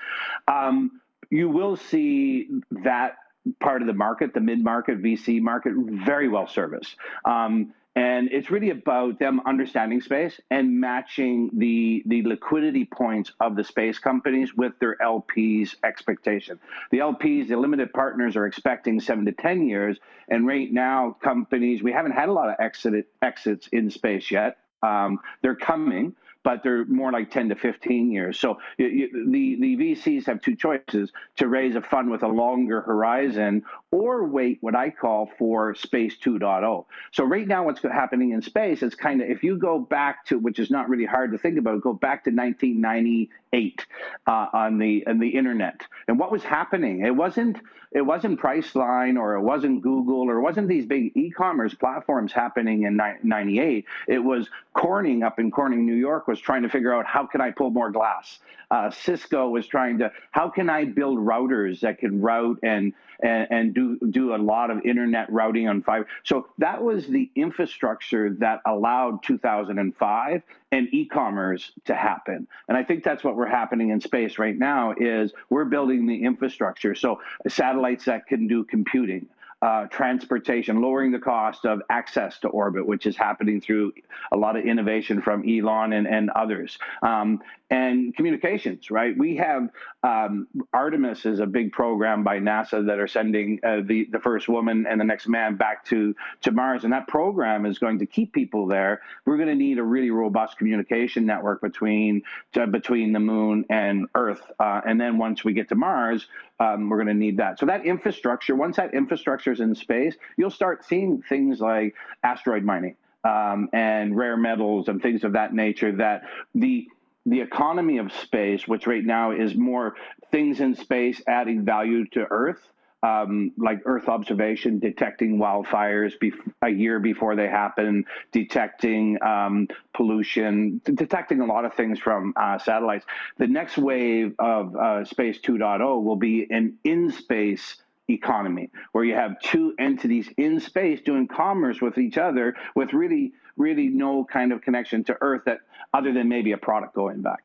Um, 0.49 1.01
you 1.31 1.49
will 1.49 1.77
see 1.77 2.49
that 2.85 3.17
part 3.61 3.83
of 3.83 3.87
the 3.87 3.95
market, 3.95 4.35
the 4.35 4.41
mid 4.41 4.63
market, 4.63 5.03
VC 5.03 5.41
market, 5.41 5.73
very 5.77 6.29
well 6.29 6.47
serviced. 6.47 6.97
Um, 7.25 7.75
and 7.95 8.31
it's 8.33 8.51
really 8.51 8.71
about 8.71 9.19
them 9.19 9.41
understanding 9.45 10.01
space 10.01 10.41
and 10.51 10.81
matching 10.81 11.51
the 11.53 12.03
the 12.07 12.23
liquidity 12.23 12.87
points 12.87 13.33
of 13.39 13.55
the 13.55 13.65
space 13.65 13.99
companies 13.99 14.55
with 14.55 14.73
their 14.81 14.97
LPs 14.97 15.75
expectation. 15.85 16.59
The 16.91 17.01
LPs, 17.01 17.49
the 17.49 17.57
limited 17.57 17.93
partners 17.93 18.35
are 18.37 18.47
expecting 18.47 18.99
7 18.99 19.27
to 19.27 19.33
10 19.33 19.69
years 19.69 19.99
and 20.29 20.47
right 20.47 20.73
now 20.73 21.17
companies 21.23 21.83
we 21.83 21.93
haven't 21.93 22.13
had 22.13 22.31
a 22.31 22.33
lot 22.33 22.49
of 22.49 22.55
exit 22.59 23.07
exits 23.21 23.69
in 23.73 23.91
space 23.91 24.31
yet. 24.31 24.57
Um, 24.83 25.21
they're 25.43 25.55
coming, 25.55 26.17
but 26.45 26.63
they're 26.63 26.85
more 26.87 27.13
like 27.13 27.31
10 27.31 27.51
to 27.51 27.55
15 27.55 28.11
years. 28.11 28.39
So 28.39 28.59
you, 28.79 28.87
you, 28.87 29.31
the, 29.31 29.57
the 29.61 29.77
VCs 29.77 30.27
have 30.27 30.41
two 30.41 30.57
choices 30.57 31.13
to 31.37 31.49
raise 31.49 31.77
a 31.77 31.83
fund 31.83 32.11
with 32.11 32.23
a 32.23 32.29
longer 32.29 32.81
horizon 32.81 33.63
or 33.91 34.27
wait 34.27 34.59
what 34.61 34.75
I 34.75 34.91
call 34.91 35.31
for 35.39 35.75
space 35.75 36.17
2.0. 36.19 36.85
So 37.13 37.25
right 37.25 37.47
now 37.47 37.65
what's 37.65 37.83
happening 37.83 38.33
in 38.33 38.43
space 38.43 38.83
is 38.83 38.95
kind 38.95 39.23
of, 39.23 39.29
if 39.29 39.43
you 39.43 39.57
go 39.57 39.79
back 39.79 40.27
to, 40.27 40.39
which 40.39 40.59
is 40.59 40.71
not 40.71 40.89
really 40.89 41.05
hard 41.05 41.33
to 41.33 41.39
think 41.39 41.59
about, 41.59 41.81
go 41.83 41.93
back 41.93 42.25
to 42.25 42.31
1998 42.31 43.87
uh, 44.27 44.47
on 44.53 44.79
the, 44.79 45.07
on 45.07 45.19
the 45.19 45.29
internet. 45.29 45.83
And 46.09 46.19
what 46.19 46.33
was 46.33 46.43
happening? 46.43 47.05
It 47.05 47.15
wasn't, 47.15 47.59
it 47.93 48.03
wasn't 48.03 48.41
Priceline 48.41 49.19
or 49.19 49.35
it 49.35 49.43
wasn't 49.43 49.83
Google 49.83 50.23
or 50.23 50.39
it 50.39 50.43
wasn't 50.43 50.69
these 50.69 50.87
big 50.87 51.13
e-commerce 51.15 51.75
platforms 51.75 52.33
happening 52.33 52.85
in 52.85 52.99
98. 53.23 53.85
It 54.09 54.19
was 54.19 54.49
Corning 54.73 55.23
up 55.23 55.39
in 55.39 55.51
Corning, 55.51 55.85
New 55.85 55.95
York 55.95 56.27
was 56.33 56.41
trying 56.41 56.63
to 56.63 56.69
figure 56.71 56.95
out 56.95 57.05
how 57.05 57.27
can 57.27 57.43
I 57.43 57.51
pull 57.51 57.71
more 57.71 57.91
glass. 57.91 58.39
Uh, 58.71 58.91
Cisco 58.91 59.51
was 59.51 59.67
trying 59.67 59.99
to 59.99 60.11
how 60.31 60.49
can 60.49 60.71
I 60.71 60.87
build 60.87 61.19
routers 61.19 61.81
that 61.81 61.99
can 61.99 62.23
route 62.23 62.59
and, 62.63 62.95
and 63.23 63.47
and 63.51 63.75
do 63.75 63.99
do 64.11 64.35
a 64.35 64.39
lot 64.39 64.71
of 64.71 64.81
internet 64.87 65.31
routing 65.31 65.69
on 65.69 65.83
fiber. 65.83 66.07
So 66.25 66.49
that 66.57 66.83
was 66.83 67.07
the 67.07 67.31
infrastructure 67.35 68.31
that 68.39 68.63
allowed 68.65 69.23
2005 69.25 70.43
and 70.73 70.89
e-commerce 70.95 71.73
to 71.85 71.95
happen. 71.95 72.49
And 72.67 72.79
I 72.79 72.83
think 72.83 73.05
that's 73.05 73.23
what 73.23 73.37
we're 73.37 73.47
happening 73.47 73.91
in 73.91 74.01
space 74.01 74.39
right 74.39 74.57
now 74.57 74.95
is 74.97 75.35
we're 75.51 75.67
building 75.67 76.07
the 76.07 76.25
infrastructure. 76.25 76.95
So 76.95 77.21
satellites 77.47 78.07
that 78.07 78.27
can 78.27 78.49
do 78.49 78.65
computing 78.65 79.27
uh, 79.63 79.87
transportation, 79.87 80.83
lowering 80.83 81.13
the 81.13 81.19
cost 81.19 81.65
of 81.65 81.81
access 81.89 82.39
to 82.41 82.49
orbit, 82.49 82.85
which 82.87 83.07
is 83.07 83.17
happening 83.17 83.61
through 83.61 83.93
a 84.33 84.37
lot 84.37 84.57
of 84.57 84.65
innovation 84.65 85.23
from 85.23 85.49
Elon 85.49 85.93
and, 85.93 86.07
and 86.07 86.31
others. 86.31 86.79
Um, 87.03 87.41
and 87.73 88.15
communications, 88.15 88.91
right? 88.91 89.17
We 89.17 89.37
have 89.37 89.71
um, 90.03 90.47
Artemis 90.75 91.25
is 91.25 91.41
a 91.41 91.47
big 91.47 91.73
program 91.73 92.23
by 92.23 92.39
NASA 92.39 92.85
that 92.87 92.99
are 92.99 93.09
sending 93.09 93.61
uh, 93.65 93.81
the 93.83 94.07
the 94.13 94.21
first 94.21 94.47
woman 94.47 94.87
and 94.87 95.01
the 95.01 95.05
next 95.05 95.27
man 95.27 95.57
back 95.57 95.83
to 95.87 96.15
to 96.43 96.53
Mars, 96.53 96.85
and 96.85 96.93
that 96.93 97.09
program 97.09 97.65
is 97.65 97.79
going 97.79 97.99
to 98.01 98.07
keep 98.07 98.35
people 98.35 98.67
there. 98.67 99.01
We're 99.25 99.39
going 99.39 99.49
to 99.49 99.55
need 99.55 99.79
a 99.79 99.83
really 99.83 100.11
robust 100.11 100.59
communication 100.59 101.25
network 101.25 101.63
between 101.63 102.23
between 102.53 103.13
the 103.15 103.21
Moon 103.21 103.65
and 103.71 104.07
Earth, 104.15 104.43
uh, 104.61 104.83
and 104.87 105.01
then 105.01 105.17
once 105.17 105.43
we 105.43 105.55
get 105.55 105.71
to 105.71 105.75
Mars, 105.75 106.27
um, 106.61 106.91
we're 106.91 106.99
going 106.99 107.07
to 107.07 107.15
need 107.15 107.39
that. 107.39 107.59
So 107.59 107.65
that 107.65 107.87
infrastructure, 107.87 108.55
once 108.55 108.77
that 108.77 108.93
infrastructure 108.93 109.51
is 109.51 109.61
in 109.61 109.75
space, 109.75 110.15
you'll 110.37 110.51
start 110.51 110.85
seeing 110.85 111.23
things 111.23 111.59
like 111.59 111.95
asteroid 112.23 112.65
mining. 112.65 112.97
Um, 113.25 113.69
and 113.73 114.17
rare 114.17 114.37
metals 114.37 114.89
and 114.89 115.01
things 115.01 115.23
of 115.23 115.35
that 115.35 115.55
nature 115.55 115.93
that 115.93 116.25
the 116.57 116.89
the 117.27 117.41
economy 117.41 117.99
of 117.99 118.13
space, 118.13 118.67
which 118.67 118.87
right 118.87 119.05
now 119.05 119.33
is 119.33 119.55
more 119.55 119.95
things 120.31 120.61
in 120.61 120.75
space 120.75 121.23
adding 121.27 121.65
value 121.65 122.07
to 122.09 122.27
Earth, 122.31 122.61
um, 123.03 123.53
like 123.57 123.81
Earth 123.85 124.09
observation, 124.09 124.79
detecting 124.79 125.39
wildfires 125.39 126.13
bef- 126.23 126.53
a 126.63 126.69
year 126.69 127.01
before 127.01 127.35
they 127.37 127.49
happen, 127.49 128.05
detecting 128.33 129.23
um, 129.23 129.69
pollution, 129.95 130.81
detecting 130.85 131.41
a 131.41 131.47
lot 131.47 131.65
of 131.65 131.75
things 131.75 131.99
from 131.99 132.33
uh, 132.37 132.59
satellites. 132.59 133.05
The 133.39 133.49
next 133.49 133.79
wave 133.79 134.35
of 134.39 134.77
uh, 134.77 135.05
Space 135.05 135.39
2.0 135.41 136.03
will 136.03 136.17
be 136.17 136.47
an 136.51 136.79
in 136.85 137.11
space 137.11 137.77
economy 138.09 138.69
where 138.93 139.05
you 139.05 139.15
have 139.15 139.41
two 139.41 139.75
entities 139.79 140.29
in 140.37 140.61
space 140.61 141.01
doing 141.05 141.29
commerce 141.29 141.81
with 141.81 141.99
each 141.99 142.19
other 142.19 142.55
with 142.75 142.93
really 142.93 143.33
really 143.57 143.89
no 143.89 144.25
kind 144.25 144.53
of 144.53 144.61
connection 144.61 145.05
to 145.05 145.17
earth 145.21 145.43
that 145.47 145.59
other 145.95 146.13
than 146.13 146.29
maybe 146.29 146.53
a 146.53 146.59
product 146.59 146.95
going 146.95 147.23
back 147.23 147.45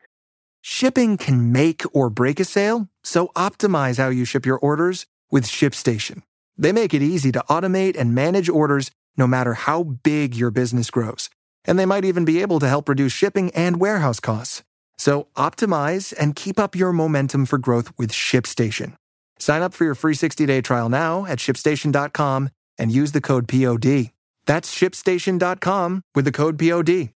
shipping 0.62 1.16
can 1.16 1.52
make 1.52 1.84
or 1.94 2.10
break 2.10 2.40
a 2.40 2.46
sale 2.46 2.90
so 3.04 3.28
optimize 3.36 3.98
how 3.98 4.10
you 4.10 4.26
ship 4.26 4.46
your 4.46 4.58
orders 4.58 5.06
with 5.32 5.46
ShipStation. 5.46 6.24
They 6.58 6.72
make 6.72 6.94
it 6.94 7.02
easy 7.02 7.32
to 7.32 7.44
automate 7.50 7.98
and 7.98 8.16
manage 8.16 8.50
orders 8.50 8.92
no 9.16 9.28
matter 9.28 9.54
how 9.54 9.84
big 9.84 10.36
your 10.36 10.52
business 10.52 10.90
grows. 10.90 11.30
And 11.66 11.78
they 11.78 11.86
might 11.86 12.06
even 12.06 12.26
be 12.26 12.42
able 12.42 12.60
to 12.60 12.68
help 12.68 12.90
reduce 12.90 13.14
shipping 13.14 13.52
and 13.52 13.80
warehouse 13.80 14.20
costs. 14.20 14.64
So 14.98 15.28
optimize 15.36 16.14
and 16.18 16.36
keep 16.36 16.60
up 16.60 16.76
your 16.76 16.92
momentum 16.92 17.46
for 17.46 17.58
growth 17.58 17.92
with 17.98 18.12
ShipStation. 18.12 18.96
Sign 19.40 19.62
up 19.62 19.74
for 19.74 19.84
your 19.84 19.96
free 19.96 20.14
60-day 20.14 20.62
trial 20.62 20.90
now 20.90 21.26
at 21.26 21.40
shipstation.com 21.40 22.50
and 22.78 22.92
use 22.92 23.12
the 23.12 23.22
code 23.22 23.48
POD. 23.48 24.12
That's 24.46 24.74
shipstation.com 24.74 26.04
with 26.16 26.26
the 26.26 26.32
code 26.32 26.58
POD. 26.58 27.10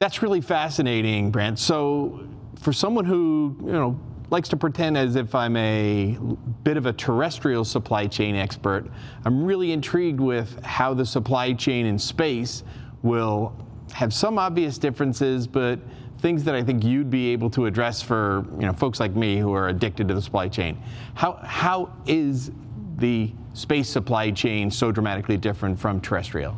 That's 0.00 0.20
really 0.22 0.40
fascinating, 0.40 1.30
Brent. 1.30 1.58
So 1.58 2.26
for 2.60 2.72
someone 2.72 3.04
who, 3.04 3.56
you 3.64 3.72
know, 3.72 4.00
likes 4.32 4.48
to 4.48 4.56
pretend 4.56 4.96
as 4.96 5.14
if 5.14 5.34
I'm 5.34 5.56
a 5.56 6.18
bit 6.64 6.78
of 6.78 6.86
a 6.86 6.92
terrestrial 6.92 7.64
supply 7.64 8.06
chain 8.06 8.34
expert. 8.34 8.86
I'm 9.26 9.44
really 9.44 9.72
intrigued 9.72 10.20
with 10.20 10.58
how 10.64 10.94
the 10.94 11.04
supply 11.04 11.52
chain 11.52 11.84
in 11.84 11.98
space 11.98 12.64
will 13.02 13.54
have 13.92 14.12
some 14.14 14.38
obvious 14.38 14.78
differences, 14.78 15.46
but 15.46 15.78
things 16.22 16.44
that 16.44 16.54
I 16.54 16.62
think 16.62 16.84
you'd 16.84 17.10
be 17.10 17.30
able 17.30 17.50
to 17.50 17.66
address 17.66 18.00
for 18.00 18.46
you 18.54 18.66
know 18.66 18.72
folks 18.72 19.00
like 19.00 19.14
me 19.14 19.38
who 19.38 19.52
are 19.52 19.68
addicted 19.68 20.08
to 20.08 20.14
the 20.14 20.22
supply 20.22 20.48
chain. 20.48 20.80
How 21.14 21.32
how 21.42 21.92
is 22.06 22.52
the 22.96 23.32
space 23.52 23.88
supply 23.88 24.30
chain 24.30 24.70
so 24.70 24.92
dramatically 24.92 25.36
different 25.36 25.78
from 25.78 26.00
terrestrial? 26.00 26.56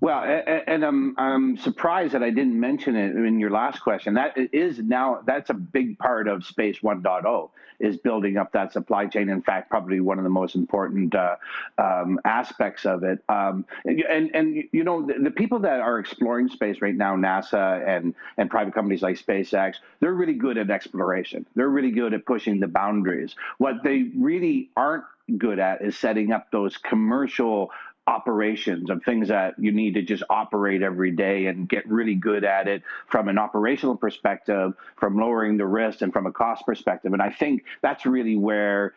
Well, 0.00 0.22
and 0.66 0.84
I'm 0.84 1.14
I'm 1.16 1.56
surprised 1.56 2.12
that 2.12 2.22
I 2.22 2.30
didn't 2.30 2.58
mention 2.58 2.96
it 2.96 3.16
in 3.16 3.40
your 3.40 3.50
last 3.50 3.80
question. 3.80 4.14
That 4.14 4.36
is 4.36 4.78
now 4.78 5.22
that's 5.26 5.48
a 5.48 5.54
big 5.54 5.98
part 5.98 6.28
of 6.28 6.44
Space 6.44 6.80
1.0 6.80 7.50
is 7.78 7.96
building 7.96 8.36
up 8.36 8.52
that 8.52 8.72
supply 8.72 9.06
chain. 9.06 9.28
In 9.28 9.42
fact, 9.42 9.70
probably 9.70 10.00
one 10.00 10.18
of 10.18 10.24
the 10.24 10.30
most 10.30 10.54
important 10.54 11.14
uh, 11.14 11.36
um, 11.78 12.20
aspects 12.24 12.84
of 12.84 13.04
it. 13.04 13.22
Um, 13.28 13.64
and 13.84 14.30
and 14.34 14.64
you 14.72 14.84
know 14.84 15.06
the, 15.06 15.14
the, 15.14 15.30
people 15.30 15.60
that 15.60 15.80
are 15.80 15.98
exploring 15.98 16.48
space 16.48 16.80
right 16.80 16.94
now, 16.94 17.16
NASA 17.16 17.86
and 17.86 18.14
and 18.36 18.50
private 18.50 18.74
companies 18.74 19.02
like 19.02 19.16
SpaceX, 19.16 19.76
they're 20.00 20.14
really 20.14 20.34
good 20.34 20.58
at 20.58 20.70
exploration. 20.70 21.46
They're 21.54 21.68
really 21.68 21.90
good 21.90 22.14
at 22.14 22.26
pushing 22.26 22.60
the 22.60 22.68
boundaries. 22.68 23.34
What 23.58 23.82
they 23.82 24.10
really 24.14 24.70
aren't 24.76 25.04
good 25.38 25.58
at 25.58 25.82
is 25.82 25.98
setting 25.98 26.32
up 26.32 26.50
those 26.50 26.76
commercial 26.76 27.70
operations 28.06 28.90
of 28.90 29.02
things 29.04 29.28
that 29.28 29.54
you 29.58 29.72
need 29.72 29.94
to 29.94 30.02
just 30.02 30.22
operate 30.30 30.82
every 30.82 31.10
day 31.10 31.46
and 31.46 31.68
get 31.68 31.86
really 31.88 32.14
good 32.14 32.44
at 32.44 32.68
it 32.68 32.82
from 33.08 33.28
an 33.28 33.38
operational 33.38 33.96
perspective, 33.96 34.74
from 34.96 35.16
lowering 35.18 35.56
the 35.56 35.66
risk 35.66 36.02
and 36.02 36.12
from 36.12 36.26
a 36.26 36.32
cost 36.32 36.64
perspective. 36.64 37.12
And 37.12 37.22
I 37.22 37.30
think 37.30 37.64
that's 37.82 38.06
really 38.06 38.36
where 38.36 38.94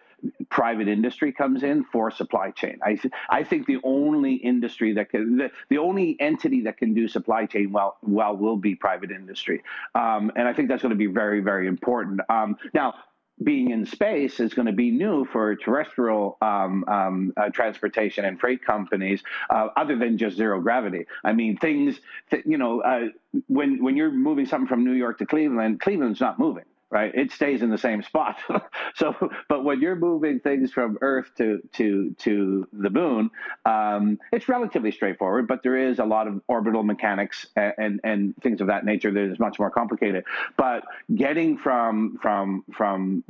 private 0.49 0.87
industry 0.87 1.31
comes 1.31 1.63
in 1.63 1.83
for 1.85 2.11
supply 2.11 2.51
chain. 2.51 2.79
I, 2.83 2.95
th- 2.95 3.13
I 3.29 3.43
think 3.43 3.65
the 3.65 3.79
only 3.83 4.35
industry 4.35 4.93
that 4.93 5.09
can, 5.09 5.37
the, 5.37 5.51
the 5.69 5.77
only 5.77 6.17
entity 6.19 6.61
that 6.63 6.77
can 6.77 6.93
do 6.93 7.07
supply 7.07 7.45
chain 7.45 7.71
well, 7.71 7.97
well 8.01 8.35
will 8.35 8.57
be 8.57 8.75
private 8.75 9.11
industry. 9.11 9.63
Um, 9.95 10.31
and 10.35 10.47
I 10.47 10.53
think 10.53 10.69
that's 10.69 10.81
going 10.81 10.91
to 10.91 10.97
be 10.97 11.07
very, 11.07 11.39
very 11.39 11.67
important. 11.67 12.21
Um, 12.29 12.57
now, 12.73 12.95
being 13.43 13.71
in 13.71 13.85
space 13.85 14.39
is 14.39 14.53
going 14.53 14.65
to 14.65 14.73
be 14.73 14.91
new 14.91 15.25
for 15.25 15.55
terrestrial 15.55 16.37
um, 16.41 16.83
um, 16.87 17.33
uh, 17.37 17.49
transportation 17.49 18.25
and 18.25 18.39
freight 18.39 18.63
companies, 18.63 19.23
uh, 19.49 19.69
other 19.75 19.97
than 19.97 20.17
just 20.17 20.35
zero 20.35 20.59
gravity. 20.61 21.05
I 21.23 21.33
mean, 21.33 21.57
things, 21.57 21.99
th- 22.31 22.43
you 22.45 22.57
know, 22.57 22.81
uh, 22.81 23.07
when 23.47 23.83
when 23.83 23.95
you're 23.95 24.11
moving 24.11 24.45
something 24.45 24.67
from 24.67 24.83
New 24.83 24.93
York 24.93 25.19
to 25.19 25.25
Cleveland, 25.25 25.79
Cleveland's 25.79 26.19
not 26.19 26.39
moving 26.39 26.65
right? 26.91 27.13
It 27.13 27.31
stays 27.31 27.61
in 27.61 27.69
the 27.69 27.77
same 27.77 28.01
spot. 28.01 28.37
so, 28.95 29.15
but 29.47 29.63
when 29.63 29.81
you're 29.81 29.95
moving 29.95 30.39
things 30.39 30.71
from 30.71 30.97
Earth 31.01 31.31
to 31.37 31.61
to 31.73 32.15
to 32.19 32.67
the 32.73 32.89
moon, 32.89 33.29
um, 33.65 34.19
it's 34.31 34.49
relatively 34.49 34.91
straightforward. 34.91 35.47
But 35.47 35.63
there 35.63 35.77
is 35.77 35.99
a 35.99 36.05
lot 36.05 36.27
of 36.27 36.41
orbital 36.47 36.83
mechanics 36.83 37.47
and, 37.55 37.73
and, 37.77 37.99
and 38.03 38.35
things 38.37 38.61
of 38.61 38.67
that 38.67 38.85
nature 38.85 39.11
that 39.11 39.31
is 39.31 39.39
much 39.39 39.59
more 39.59 39.69
complicated. 39.69 40.23
But 40.57 40.83
getting 41.13 41.57
from 41.57 42.17
from 42.21 42.63
from 42.73 43.23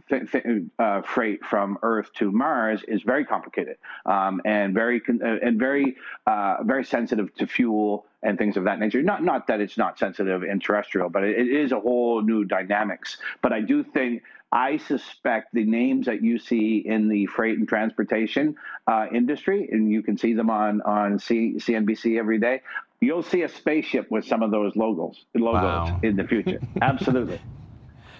uh, 0.80 1.02
freight 1.02 1.46
from 1.46 1.78
Earth 1.84 2.12
to 2.14 2.32
Mars 2.32 2.82
is 2.88 3.04
very 3.04 3.26
complicated 3.26 3.78
um, 4.06 4.42
and 4.46 4.74
very 4.74 5.02
uh, 5.10 5.38
and 5.42 5.60
very 5.60 5.98
uh, 6.28 6.58
very 6.64 6.86
sensitive 6.86 7.34
to 7.36 7.48
fuel 7.48 8.06
and 8.24 8.38
things 8.38 8.58
of 8.58 8.64
that 8.66 8.80
nature. 8.80 9.02
Not 9.02 9.24
not 9.24 9.48
that 9.48 9.62
it's 9.62 9.78
not 9.78 9.98
sensitive 9.98 10.44
in 10.44 10.60
terrestrial, 10.60 11.10
but 11.10 11.24
it, 11.24 11.38
it 11.38 11.48
is 11.48 11.72
a 11.72 11.80
whole 11.80 12.22
new 12.22 12.44
dynamics. 12.46 13.18
But 13.42 13.54
I 13.54 13.62
do 13.62 13.84
think 13.84 14.24
I 14.52 14.78
suspect 14.78 15.54
the 15.54 15.64
names 15.64 16.06
that 16.08 16.24
you 16.24 16.40
see 16.40 16.80
in 16.86 17.08
the 17.08 17.28
freight 17.28 17.58
and 17.58 17.68
transportation 17.68 18.56
uh, 18.88 19.06
industry, 19.14 19.70
and 19.72 19.92
you 19.92 20.02
can 20.02 20.18
see 20.18 20.34
them 20.34 20.50
on 20.50 20.82
on 20.82 21.20
C, 21.20 21.54
CNBC 21.58 22.18
every 22.18 22.40
day. 22.40 22.62
You'll 23.02 23.24
see 23.24 23.44
a 23.44 23.50
spaceship 23.50 24.12
with 24.12 24.26
some 24.26 24.44
of 24.44 24.52
those 24.52 24.76
logos 24.76 25.26
logos 25.36 25.64
wow. 25.64 26.00
in 26.04 26.16
the 26.16 26.26
future. 26.26 26.60
Absolutely. 26.82 27.40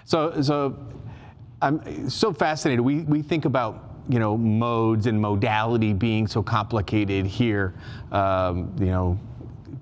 So 0.04 0.40
so 0.40 0.78
I'm 1.60 2.08
so 2.08 2.32
fascinated. 2.32 2.80
We 2.80 3.00
we 3.02 3.22
think 3.22 3.44
about 3.44 3.90
you 4.08 4.18
know 4.18 4.36
modes 4.36 5.06
and 5.06 5.20
modality 5.20 5.92
being 5.92 6.26
so 6.26 6.42
complicated 6.42 7.26
here. 7.26 7.74
Um, 8.12 8.74
you 8.78 8.86
know, 8.86 9.18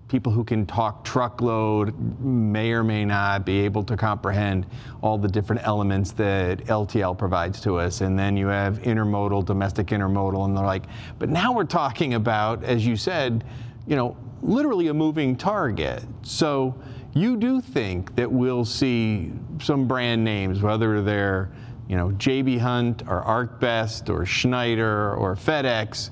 people 0.08 0.32
who 0.32 0.42
can 0.42 0.64
talk 0.64 1.04
truckload 1.04 1.98
may 2.20 2.72
or 2.72 2.82
may 2.82 3.04
not 3.04 3.44
be 3.44 3.60
able 3.60 3.84
to 3.84 3.96
comprehend 3.96 4.66
all 5.02 5.18
the 5.18 5.28
different 5.28 5.62
elements 5.66 6.12
that 6.12 6.58
LTL 6.64 7.16
provides 7.16 7.60
to 7.60 7.76
us. 7.76 8.00
And 8.00 8.18
then 8.18 8.36
you 8.36 8.46
have 8.46 8.78
intermodal, 8.80 9.44
domestic 9.44 9.88
intermodal, 9.88 10.46
and 10.46 10.56
they're 10.56 10.64
like, 10.64 10.84
but 11.18 11.28
now 11.28 11.52
we're 11.52 11.64
talking 11.64 12.14
about, 12.14 12.64
as 12.64 12.86
you 12.86 12.96
said, 12.96 13.44
you 13.86 13.96
know, 13.96 14.16
literally 14.42 14.88
a 14.88 14.94
moving 14.94 15.36
target. 15.36 16.04
So 16.22 16.74
you 17.14 17.36
do 17.36 17.60
think 17.60 18.14
that 18.16 18.30
we'll 18.30 18.64
see 18.64 19.32
some 19.60 19.86
brand 19.86 20.24
names, 20.24 20.62
whether 20.62 21.02
they're, 21.02 21.50
you 21.88 21.96
know, 21.96 22.10
JB 22.10 22.58
Hunt 22.58 23.02
or 23.08 23.22
ArcBest 23.24 24.08
or 24.08 24.24
Schneider 24.24 25.14
or 25.14 25.34
FedEx, 25.36 26.10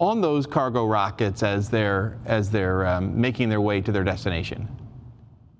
on 0.00 0.20
those 0.20 0.46
cargo 0.46 0.86
rockets 0.86 1.42
as 1.42 1.68
they're 1.68 2.16
as 2.24 2.50
they're 2.50 2.86
um, 2.86 3.20
making 3.20 3.48
their 3.48 3.60
way 3.60 3.80
to 3.80 3.92
their 3.92 4.04
destination. 4.04 4.68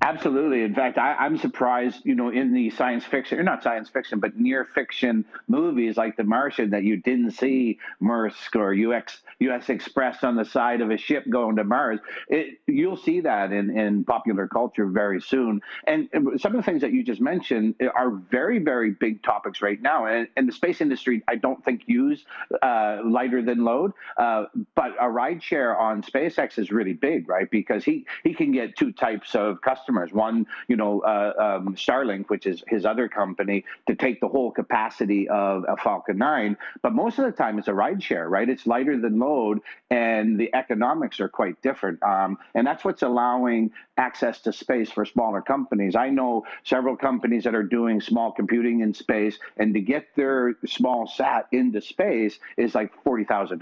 Absolutely. 0.00 0.62
In 0.62 0.74
fact, 0.74 0.96
I, 0.96 1.26
am 1.26 1.36
surprised, 1.36 2.06
you 2.06 2.14
know, 2.14 2.28
in 2.28 2.52
the 2.52 2.70
science 2.70 3.04
fiction, 3.04 3.36
or 3.40 3.42
not 3.42 3.64
science 3.64 3.88
fiction, 3.88 4.20
but 4.20 4.38
near 4.38 4.64
fiction 4.64 5.24
movies 5.48 5.96
like 5.96 6.16
The 6.16 6.22
Martian, 6.22 6.70
that 6.70 6.84
you 6.84 6.98
didn't 6.98 7.32
see 7.32 7.80
Maersk 8.00 8.54
or 8.54 8.72
UX, 8.72 9.22
US 9.40 9.68
Express 9.68 10.22
on 10.22 10.36
the 10.36 10.44
side 10.44 10.82
of 10.82 10.92
a 10.92 10.96
ship 10.96 11.24
going 11.28 11.56
to 11.56 11.64
Mars. 11.64 11.98
It, 12.28 12.60
you'll 12.68 12.96
see 12.96 13.20
that 13.22 13.50
in, 13.50 13.76
in 13.76 14.04
popular 14.04 14.46
culture 14.46 14.86
very 14.86 15.20
soon. 15.20 15.62
And 15.88 16.08
some 16.38 16.54
of 16.54 16.58
the 16.58 16.62
things 16.62 16.82
that 16.82 16.92
you 16.92 17.02
just 17.02 17.20
mentioned 17.20 17.74
are 17.96 18.10
very, 18.10 18.60
very 18.60 18.92
big 18.92 19.24
topics 19.24 19.60
right 19.62 19.82
now. 19.82 20.06
And, 20.06 20.28
and 20.36 20.46
the 20.46 20.52
space 20.52 20.80
industry, 20.80 21.24
I 21.26 21.34
don't 21.34 21.64
think, 21.64 21.82
use 21.86 22.24
uh, 22.62 22.98
lighter 23.04 23.42
than 23.42 23.64
load. 23.64 23.92
Uh, 24.16 24.44
but 24.76 24.92
a 25.00 25.10
ride 25.10 25.42
share 25.42 25.76
on 25.76 26.02
SpaceX 26.02 26.56
is 26.56 26.70
really 26.70 26.92
big, 26.92 27.28
right? 27.28 27.50
Because 27.50 27.82
he, 27.82 28.06
he 28.22 28.32
can 28.32 28.52
get 28.52 28.76
two 28.76 28.92
types 28.92 29.34
of 29.34 29.60
customers 29.60 29.87
customers. 29.88 30.12
One, 30.12 30.46
you 30.68 30.76
know, 30.76 31.00
uh, 31.00 31.58
um, 31.58 31.74
Starlink, 31.74 32.28
which 32.28 32.46
is 32.46 32.62
his 32.68 32.84
other 32.84 33.08
company, 33.08 33.64
to 33.86 33.94
take 33.94 34.20
the 34.20 34.28
whole 34.28 34.50
capacity 34.50 35.28
of 35.28 35.64
a 35.66 35.76
Falcon 35.76 36.18
9. 36.18 36.56
But 36.82 36.92
most 36.92 37.18
of 37.18 37.24
the 37.24 37.32
time, 37.32 37.58
it's 37.58 37.68
a 37.68 37.74
ride 37.74 38.02
share, 38.02 38.28
right? 38.28 38.48
It's 38.48 38.66
lighter 38.66 39.00
than 39.00 39.18
load, 39.18 39.60
and 39.90 40.38
the 40.38 40.54
economics 40.54 41.20
are 41.20 41.28
quite 41.28 41.60
different. 41.62 42.02
Um, 42.02 42.38
and 42.54 42.66
that's 42.66 42.84
what's 42.84 43.02
allowing 43.02 43.70
access 43.96 44.40
to 44.42 44.52
space 44.52 44.90
for 44.90 45.04
smaller 45.04 45.40
companies. 45.40 45.96
I 45.96 46.10
know 46.10 46.44
several 46.64 46.96
companies 46.96 47.44
that 47.44 47.54
are 47.54 47.62
doing 47.62 48.00
small 48.00 48.32
computing 48.32 48.80
in 48.80 48.92
space, 48.92 49.38
and 49.56 49.72
to 49.74 49.80
get 49.80 50.06
their 50.16 50.54
small 50.66 51.06
sat 51.06 51.46
into 51.52 51.80
space 51.80 52.38
is 52.56 52.74
like 52.74 52.92
$40,000. 53.04 53.60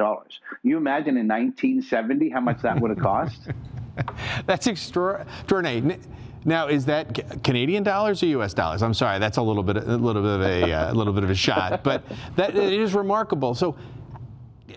You 0.62 0.76
imagine 0.76 1.16
in 1.16 1.28
1970 1.28 2.30
how 2.30 2.40
much 2.40 2.62
that 2.62 2.80
would 2.80 2.90
have 2.90 3.00
cost? 3.00 3.48
that's 4.46 4.66
extraordinary. 4.66 5.98
Now, 6.44 6.68
is 6.68 6.84
that 6.84 7.42
Canadian 7.42 7.82
dollars 7.82 8.22
or 8.22 8.26
U.S. 8.26 8.54
dollars? 8.54 8.82
I'm 8.82 8.94
sorry, 8.94 9.18
that's 9.18 9.36
a 9.36 9.42
little 9.42 9.64
bit, 9.64 9.78
a 9.78 9.96
little 9.96 10.22
bit 10.22 10.30
of 10.32 10.42
a, 10.42 10.72
uh, 10.72 10.92
a 10.92 10.94
little 10.94 11.12
bit 11.12 11.24
of 11.24 11.30
a 11.30 11.34
shot, 11.34 11.82
but 11.82 12.04
that 12.36 12.54
it 12.56 12.72
is 12.72 12.94
remarkable. 12.94 13.54
So, 13.54 13.76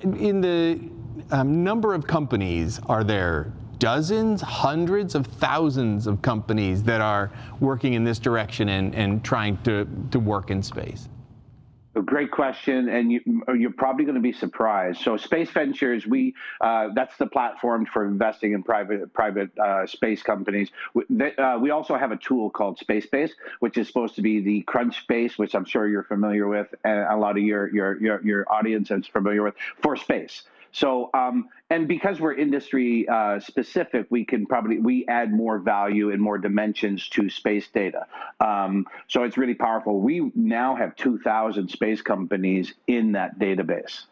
in 0.01 0.41
the 0.41 0.79
um, 1.31 1.63
number 1.63 1.93
of 1.93 2.07
companies, 2.07 2.79
are 2.87 3.03
there 3.03 3.53
dozens, 3.77 4.41
hundreds 4.41 5.13
of 5.15 5.27
thousands 5.27 6.07
of 6.07 6.21
companies 6.21 6.81
that 6.83 7.01
are 7.01 7.31
working 7.59 7.93
in 7.93 8.03
this 8.03 8.17
direction 8.19 8.69
and, 8.69 8.95
and 8.95 9.23
trying 9.23 9.57
to, 9.63 9.87
to 10.11 10.19
work 10.19 10.49
in 10.49 10.63
space? 10.63 11.07
A 11.95 12.03
great 12.03 12.29
question, 12.29 12.87
and 12.87 13.11
you, 13.11 13.21
are 13.47 13.71
probably 13.75 14.05
going 14.05 14.15
to 14.15 14.21
be 14.21 14.31
surprised. 14.31 15.01
So, 15.01 15.17
Space 15.17 15.49
Ventures, 15.49 16.05
we 16.05 16.35
uh, 16.61 16.89
that's 16.93 17.17
the 17.17 17.25
platform 17.25 17.87
for 17.87 18.05
investing 18.05 18.53
in 18.53 18.61
private 18.61 19.11
private 19.11 19.57
uh, 19.57 19.87
space 19.87 20.21
companies. 20.21 20.69
We, 20.93 21.03
uh, 21.37 21.57
we, 21.57 21.71
also 21.71 21.97
have 21.97 22.11
a 22.11 22.17
tool 22.17 22.51
called 22.51 22.77
Space 22.77 23.07
SpaceBase, 23.07 23.31
which 23.59 23.77
is 23.79 23.87
supposed 23.87 24.13
to 24.15 24.21
be 24.21 24.39
the 24.39 24.63
Crunchbase, 24.67 25.39
which 25.39 25.55
I'm 25.55 25.65
sure 25.65 25.87
you're 25.87 26.03
familiar 26.03 26.47
with, 26.47 26.67
and 26.83 26.99
a 26.99 27.15
lot 27.15 27.37
of 27.37 27.43
your 27.43 27.73
your 27.73 27.99
your, 27.99 28.23
your 28.23 28.53
audience 28.53 28.91
is 28.91 29.07
familiar 29.07 29.41
with 29.41 29.55
for 29.81 29.95
space. 29.95 30.43
So, 30.71 31.09
um, 31.13 31.49
and 31.69 31.87
because 31.87 32.19
we're 32.19 32.33
industry 32.33 33.07
uh, 33.07 33.39
specific, 33.39 34.07
we 34.09 34.25
can 34.25 34.45
probably 34.45 34.79
we 34.79 35.05
add 35.07 35.31
more 35.31 35.59
value 35.59 36.11
and 36.11 36.21
more 36.21 36.37
dimensions 36.37 37.07
to 37.09 37.29
space 37.29 37.67
data. 37.67 38.05
Um, 38.39 38.87
so 39.07 39.23
it's 39.23 39.37
really 39.37 39.55
powerful. 39.55 39.99
We 39.99 40.31
now 40.35 40.75
have 40.75 40.95
2,000 40.95 41.69
space 41.69 42.01
companies 42.01 42.73
in 42.87 43.11
that 43.13 43.39
database. 43.39 44.05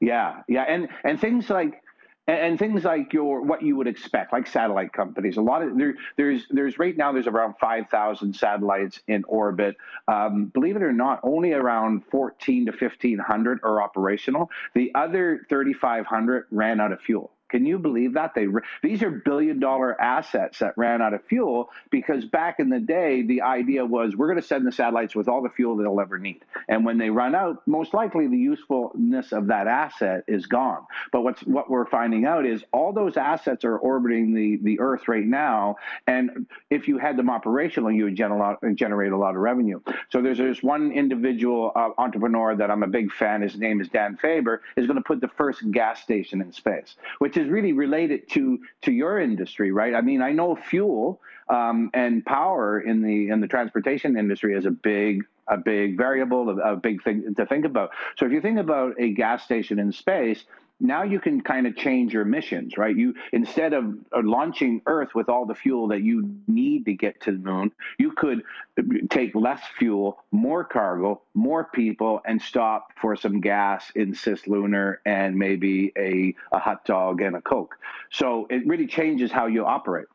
Yeah, 0.00 0.42
yeah, 0.48 0.62
and 0.62 0.88
and 1.04 1.20
things 1.20 1.48
like 1.48 1.83
and, 2.26 2.38
and, 2.38 2.58
things 2.58 2.84
like 2.84 3.12
your 3.12 3.42
what 3.42 3.62
you 3.62 3.76
would 3.76 3.86
expect, 3.86 4.32
like 4.32 4.46
satellite 4.46 4.92
companies. 4.92 5.36
A 5.36 5.42
lot 5.42 5.62
of 5.62 5.76
there, 5.76 5.94
there's 6.16 6.46
there's 6.50 6.78
right 6.78 6.96
now 6.96 7.12
there's 7.12 7.26
around 7.26 7.54
five 7.60 7.88
thousand 7.90 8.34
satellites 8.34 9.00
in 9.08 9.24
orbit. 9.24 9.76
Um, 10.08 10.46
believe 10.46 10.76
it 10.76 10.82
or 10.82 10.92
not, 10.92 11.20
only 11.22 11.52
around 11.52 12.04
fourteen 12.10 12.66
to 12.66 12.72
fifteen 12.72 13.18
hundred 13.18 13.60
are 13.62 13.82
operational. 13.82 14.50
The 14.74 14.90
other 14.94 15.46
thirty 15.50 15.74
five 15.74 16.06
hundred 16.06 16.46
ran 16.50 16.80
out 16.80 16.92
of 16.92 17.00
fuel. 17.00 17.33
Can 17.54 17.66
you 17.66 17.78
believe 17.78 18.14
that? 18.14 18.34
They 18.34 18.48
these 18.82 19.00
are 19.04 19.12
billion 19.12 19.60
dollar 19.60 20.00
assets 20.00 20.58
that 20.58 20.76
ran 20.76 21.00
out 21.00 21.14
of 21.14 21.24
fuel 21.26 21.70
because 21.88 22.24
back 22.24 22.58
in 22.58 22.68
the 22.68 22.80
day 22.80 23.22
the 23.22 23.42
idea 23.42 23.86
was 23.86 24.16
we're 24.16 24.26
going 24.26 24.40
to 24.40 24.44
send 24.44 24.66
the 24.66 24.72
satellites 24.72 25.14
with 25.14 25.28
all 25.28 25.40
the 25.40 25.48
fuel 25.50 25.76
they'll 25.76 26.00
ever 26.00 26.18
need. 26.18 26.42
And 26.68 26.84
when 26.84 26.98
they 26.98 27.10
run 27.10 27.36
out, 27.36 27.62
most 27.68 27.94
likely 27.94 28.26
the 28.26 28.36
usefulness 28.36 29.30
of 29.30 29.46
that 29.46 29.68
asset 29.68 30.24
is 30.26 30.46
gone. 30.46 30.84
But 31.12 31.22
what's 31.22 31.42
what 31.42 31.70
we're 31.70 31.86
finding 31.86 32.26
out 32.26 32.44
is 32.44 32.64
all 32.72 32.92
those 32.92 33.16
assets 33.16 33.64
are 33.64 33.78
orbiting 33.78 34.34
the 34.34 34.58
the 34.60 34.80
Earth 34.80 35.06
right 35.06 35.24
now, 35.24 35.76
and 36.08 36.48
if 36.70 36.88
you 36.88 36.98
had 36.98 37.16
them 37.16 37.30
operational, 37.30 37.92
you 37.92 38.02
would 38.02 38.16
generate 38.16 38.58
generate 38.74 39.12
a 39.12 39.16
lot 39.16 39.36
of 39.36 39.40
revenue. 39.40 39.78
So 40.10 40.22
there's 40.22 40.38
this 40.38 40.60
one 40.60 40.90
individual 40.90 41.70
uh, 41.76 41.90
entrepreneur 41.98 42.56
that 42.56 42.68
I'm 42.68 42.82
a 42.82 42.88
big 42.88 43.12
fan. 43.12 43.42
His 43.42 43.56
name 43.56 43.80
is 43.80 43.88
Dan 43.90 44.16
Faber. 44.16 44.62
Is 44.76 44.88
going 44.88 44.98
to 44.98 45.04
put 45.04 45.20
the 45.20 45.28
first 45.28 45.70
gas 45.70 46.02
station 46.02 46.40
in 46.40 46.52
space, 46.52 46.96
which 47.20 47.36
is 47.36 47.43
is 47.44 47.50
really 47.50 47.72
related 47.72 48.28
to 48.30 48.58
to 48.82 48.92
your 48.92 49.20
industry, 49.20 49.70
right? 49.70 49.94
I 49.94 50.00
mean, 50.00 50.22
I 50.22 50.32
know 50.32 50.56
fuel 50.56 51.20
um, 51.48 51.90
and 51.94 52.24
power 52.24 52.80
in 52.80 53.02
the 53.02 53.28
in 53.28 53.40
the 53.40 53.48
transportation 53.48 54.16
industry 54.16 54.54
is 54.54 54.66
a 54.66 54.70
big 54.70 55.24
a 55.48 55.56
big 55.58 55.96
variable, 55.96 56.48
a, 56.48 56.72
a 56.72 56.76
big 56.76 57.02
thing 57.02 57.34
to 57.36 57.46
think 57.46 57.64
about. 57.64 57.90
So 58.16 58.26
if 58.26 58.32
you 58.32 58.40
think 58.40 58.58
about 58.58 58.94
a 58.98 59.12
gas 59.12 59.44
station 59.44 59.78
in 59.78 59.92
space, 59.92 60.44
now 60.84 61.02
you 61.02 61.18
can 61.18 61.40
kind 61.40 61.66
of 61.66 61.74
change 61.76 62.12
your 62.12 62.24
missions, 62.26 62.76
right? 62.76 62.94
You 62.94 63.14
instead 63.32 63.72
of 63.72 63.84
uh, 64.14 64.20
launching 64.22 64.82
Earth 64.86 65.14
with 65.14 65.28
all 65.28 65.46
the 65.46 65.54
fuel 65.54 65.88
that 65.88 66.02
you 66.02 66.36
need 66.46 66.84
to 66.84 66.92
get 66.92 67.20
to 67.22 67.32
the 67.32 67.38
moon, 67.38 67.72
you 67.98 68.12
could 68.12 68.42
uh, 68.78 68.82
take 69.08 69.34
less 69.34 69.62
fuel, 69.78 70.18
more 70.30 70.62
cargo, 70.62 71.22
more 71.32 71.64
people, 71.64 72.20
and 72.26 72.40
stop 72.40 72.88
for 73.00 73.16
some 73.16 73.40
gas 73.40 73.90
in 73.94 74.12
cislunar 74.12 74.96
and 75.06 75.36
maybe 75.36 75.90
a, 75.96 76.34
a 76.54 76.58
hot 76.58 76.84
dog 76.84 77.22
and 77.22 77.34
a 77.34 77.40
coke. 77.40 77.76
So 78.10 78.46
it 78.50 78.66
really 78.66 78.86
changes 78.86 79.32
how 79.32 79.46
you 79.46 79.64
operate. 79.64 80.06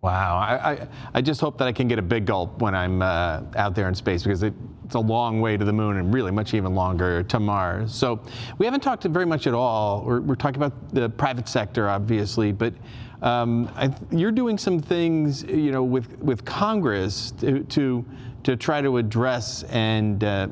Wow. 0.00 0.38
I, 0.38 0.72
I, 0.72 0.88
I, 1.14 1.20
just 1.20 1.40
hope 1.40 1.58
that 1.58 1.66
I 1.66 1.72
can 1.72 1.88
get 1.88 1.98
a 1.98 2.02
big 2.02 2.24
gulp 2.24 2.62
when 2.62 2.72
I'm 2.72 3.02
uh, 3.02 3.42
out 3.56 3.74
there 3.74 3.88
in 3.88 3.96
space 3.96 4.22
because 4.22 4.44
it, 4.44 4.54
it's 4.84 4.94
a 4.94 5.00
long 5.00 5.40
way 5.40 5.56
to 5.56 5.64
the 5.64 5.72
moon 5.72 5.96
and 5.96 6.14
really 6.14 6.30
much 6.30 6.54
even 6.54 6.72
longer 6.76 7.24
to 7.24 7.40
Mars. 7.40 7.92
So 7.94 8.20
we 8.58 8.64
haven't 8.64 8.82
talked 8.82 9.02
very 9.02 9.26
much 9.26 9.48
at 9.48 9.54
all. 9.54 10.04
We're, 10.04 10.20
we're 10.20 10.36
talking 10.36 10.62
about 10.62 10.94
the 10.94 11.08
private 11.08 11.48
sector, 11.48 11.88
obviously, 11.88 12.52
but 12.52 12.74
um, 13.22 13.68
I, 13.74 13.92
you're 14.12 14.30
doing 14.30 14.56
some 14.56 14.78
things, 14.78 15.42
you 15.42 15.72
know, 15.72 15.82
with, 15.82 16.16
with 16.20 16.44
Congress 16.44 17.32
to, 17.40 17.64
to, 17.64 18.04
to 18.44 18.54
try 18.56 18.80
to 18.80 18.98
address 18.98 19.64
and 19.64 20.22
uh, 20.22 20.46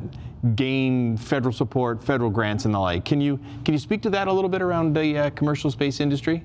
gain 0.57 1.17
federal 1.17 1.53
support, 1.53 2.03
federal 2.03 2.31
grants, 2.31 2.65
and 2.65 2.75
the 2.75 2.81
like. 2.81 3.05
Can 3.05 3.21
you, 3.21 3.39
can 3.65 3.75
you 3.75 3.79
speak 3.79 4.03
to 4.03 4.11
that 4.11 4.27
a 4.27 4.33
little 4.33 4.51
bit 4.51 4.61
around 4.61 4.97
the 4.97 5.17
uh, 5.17 5.31
commercial 5.31 5.71
space 5.71 6.01
industry? 6.01 6.43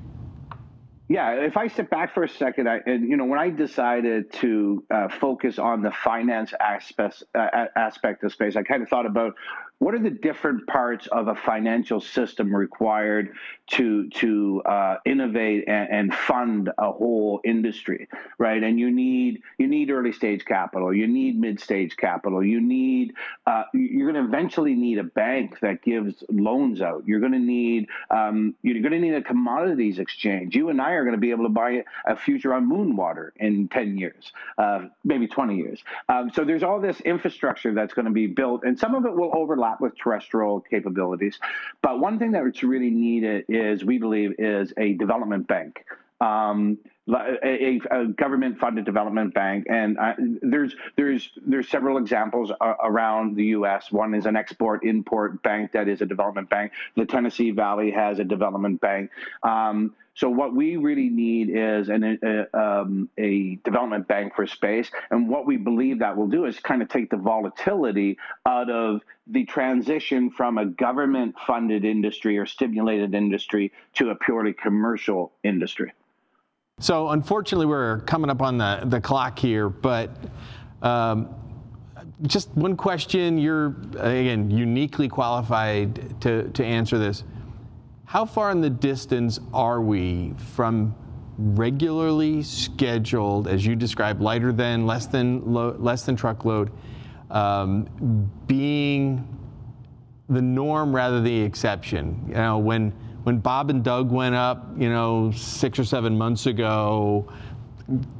Yeah, 1.12 1.32
if 1.34 1.58
I 1.58 1.68
step 1.68 1.90
back 1.90 2.14
for 2.14 2.24
a 2.24 2.30
second, 2.30 2.70
I, 2.70 2.80
and 2.86 3.06
you 3.10 3.18
know, 3.18 3.26
when 3.26 3.38
I 3.38 3.50
decided 3.50 4.32
to 4.36 4.82
uh, 4.90 5.10
focus 5.10 5.60
on 5.60 5.82
the 5.82 5.92
finance 5.92 6.54
aspect 6.58 7.24
uh, 7.36 7.66
aspect 7.76 8.24
of 8.24 8.32
space, 8.32 8.56
I 8.56 8.64
kind 8.64 8.82
of 8.82 8.88
thought 8.88 9.06
about 9.06 9.34
what 9.82 9.96
are 9.96 10.00
the 10.00 10.12
different 10.12 10.68
parts 10.68 11.08
of 11.08 11.28
a 11.28 11.34
financial 11.34 12.00
system 12.00 12.56
required 12.56 13.34
to 13.66 14.08
to 14.10 14.62
uh, 14.64 14.98
innovate 15.08 15.64
and, 15.68 15.90
and, 15.90 16.14
fund 16.14 16.70
a 16.78 16.92
whole 16.92 17.42
industry, 17.44 18.08
right? 18.38 18.62
And 18.62 18.80
you 18.80 18.92
need 18.92 19.42
you 19.58 19.68
need 19.68 19.90
early 19.90 20.12
stage 20.12 20.46
capital, 20.46 20.94
you 20.94 21.08
need 21.08 21.40
mid 21.40 21.60
stage 21.60 21.98
capital, 21.98 22.44
you 22.44 22.62
need 22.62 23.14
uh, 23.48 23.64
you're 23.74 24.12
going 24.12 24.24
to 24.24 24.30
eventually 24.30 24.76
need 24.76 25.00
a 25.00 25.04
bank 25.04 25.60
that 25.62 25.82
gives 25.82 26.24
loans 26.30 26.82
out. 26.82 27.04
You're 27.08 27.20
going 27.20 27.32
to 27.32 27.40
need 27.40 27.88
um, 28.12 28.54
you're 28.62 28.82
going 28.82 28.92
to 28.92 29.00
need 29.00 29.16
a 29.16 29.24
commodities 29.24 29.98
exchange. 29.98 30.56
You 30.56 30.70
and 30.70 30.80
I 30.80 30.92
are 30.92 31.04
going 31.04 31.16
to 31.16 31.22
be 31.22 31.32
able 31.32 31.46
to 31.46 31.50
buy 31.50 31.84
a 32.06 32.16
future 32.16 32.54
on 32.54 32.68
moon 32.68 32.96
water 32.96 33.34
in 33.38 33.68
ten 33.68 33.98
years, 33.98 34.32
uh, 34.60 34.82
maybe 35.04 35.28
twenty 35.28 35.58
years. 35.58 35.82
Um, 36.08 36.30
so 36.32 36.44
there's 36.44 36.62
all 36.62 36.80
this 36.80 37.02
infrastructure 37.02 37.74
that's 37.74 37.96
going 37.96 38.06
to 38.06 38.12
be 38.12 38.28
built, 38.28 38.64
and 38.64 38.78
some 38.78 38.94
of 38.94 39.06
it 39.06 39.16
will 39.16 39.32
overlap 39.36 39.71
with 39.80 39.98
terrestrial 39.98 40.60
capabilities. 40.62 41.40
But 41.82 42.00
one 42.00 42.20
thing 42.20 42.32
that's 42.32 42.64
really 42.64 42.90
needed 42.90 43.46
is, 43.48 43.86
we 43.86 44.00
believe, 44.00 44.36
is 44.40 44.74
a 44.78 44.94
development 44.94 45.48
bank. 45.48 45.86
Um, 46.20 46.78
a, 47.10 47.80
a 47.92 48.06
government-funded 48.08 48.86
development 48.86 49.34
bank, 49.34 49.66
and 49.70 49.98
there's 50.42 50.76
there's 50.96 51.30
there's 51.46 51.68
several 51.68 51.98
examples 51.98 52.52
uh, 52.52 52.74
around 52.84 53.36
the 53.36 53.46
U.S. 53.46 53.92
One 53.92 54.14
is 54.14 54.26
an 54.26 54.36
export-import 54.36 55.42
bank 55.42 55.72
that 55.72 55.88
is 55.88 56.02
a 56.02 56.06
development 56.06 56.50
bank. 56.50 56.72
The 56.96 57.06
Tennessee 57.06 57.52
Valley 57.52 57.92
has 57.92 58.20
a 58.20 58.24
development 58.24 58.82
bank. 58.82 59.10
Um, 59.44 59.96
so 60.14 60.30
what 60.30 60.54
we 60.54 60.76
really 60.76 61.10
need 61.10 61.50
is 61.50 61.88
an, 61.88 62.20
a, 62.22 62.58
um, 62.58 63.10
a, 63.18 63.56
development 63.64 64.08
bank 64.10 64.36
for 64.36 64.46
space, 64.46 64.92
and 65.10 65.30
what 65.30 65.46
we 65.46 65.56
believe 65.56 66.00
that 66.00 66.18
will 66.18 66.28
do 66.28 66.46
is 66.46 66.60
kind 66.60 66.82
of 66.82 66.90
take 66.90 67.10
the 67.10 67.18
volatility 67.18 68.18
out 68.46 68.70
of 68.70 69.02
the 69.28 69.46
transition 69.46 70.30
from 70.30 70.58
a 70.58 70.66
government-funded 70.66 71.86
industry 71.86 72.38
or 72.38 72.46
stimulated 72.46 73.16
industry 73.16 73.72
to 73.94 74.10
a 74.10 74.16
purely 74.16 74.54
commercial 74.54 75.32
industry. 75.44 75.94
So 76.82 77.10
unfortunately, 77.10 77.68
we're 77.68 78.00
coming 78.00 78.32
up 78.32 78.42
on 78.42 78.58
the, 78.58 78.82
the 78.86 79.00
clock 79.00 79.38
here, 79.38 79.70
but 79.70 80.10
um, 80.82 81.30
just 82.24 82.50
one 82.56 82.76
question. 82.76 83.38
You're, 83.38 83.76
again, 84.00 84.50
uniquely 84.50 85.08
qualified 85.08 86.20
to, 86.22 86.50
to 86.50 86.66
answer 86.66 86.98
this. 86.98 87.24
How 88.06 88.26
far 88.26 88.50
in 88.50 88.62
the 88.62 88.70
distance 88.70 89.40
are 89.54 89.80
we 89.80 90.34
from 90.56 90.96
regularly 91.38 92.42
scheduled, 92.42 93.48
as 93.48 93.64
you 93.64 93.76
described, 93.76 94.20
lighter 94.20 94.52
than, 94.52 94.88
less 94.88 95.06
than, 95.06 95.54
less 95.54 96.02
than 96.02 96.16
truckload, 96.16 96.72
um, 97.30 98.32
being 98.48 99.38
the 100.30 100.42
norm 100.42 100.96
rather 100.96 101.18
than 101.18 101.26
the 101.26 101.42
exception? 101.42 102.26
You 102.28 102.34
know, 102.34 102.58
when 102.58 102.92
when 103.24 103.38
Bob 103.38 103.70
and 103.70 103.84
Doug 103.84 104.12
went 104.12 104.36
up, 104.36 104.68
you 104.78 104.90
know, 104.90 105.32
six 105.32 105.78
or 105.78 105.84
seven 105.84 106.18
months 106.18 106.46
ago, 106.48 107.32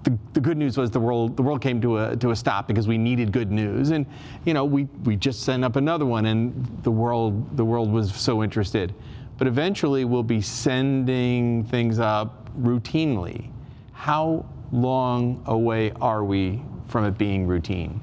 the, 0.04 0.18
the, 0.34 0.42
good 0.42 0.58
news 0.58 0.78
was 0.78 0.92
the 0.92 1.00
world 1.00 1.38
the 1.38 1.42
world 1.44 1.62
came 1.62 1.80
to 1.82 1.98
a 1.98 2.16
to 2.18 2.32
a 2.32 2.36
stop 2.36 2.68
because 2.68 2.88
we 2.88 2.98
needed 2.98 3.32
good 3.32 3.52
news, 3.52 3.92
and 3.92 4.06
you 4.44 4.54
know 4.54 4.66
we 4.66 4.84
we 5.06 5.16
just 5.16 5.44
sent 5.44 5.64
up 5.64 5.78
another 5.78 6.06
one, 6.06 6.26
and 6.26 6.84
the 6.84 6.92
world 6.92 7.56
the 7.58 7.64
world 7.64 7.90
was 7.92 8.14
so 8.14 8.44
interested, 8.44 8.94
but 9.38 9.48
eventually 9.48 10.04
we'll 10.04 10.24
be 10.24 10.42
sending 10.42 11.64
things 11.66 12.00
up 12.00 12.50
routinely. 12.60 13.50
How 13.94 14.46
long 14.72 15.42
away 15.46 15.92
are 16.02 16.24
we 16.24 16.62
from 16.88 17.06
it 17.06 17.18
being 17.18 17.48
routine? 17.48 18.02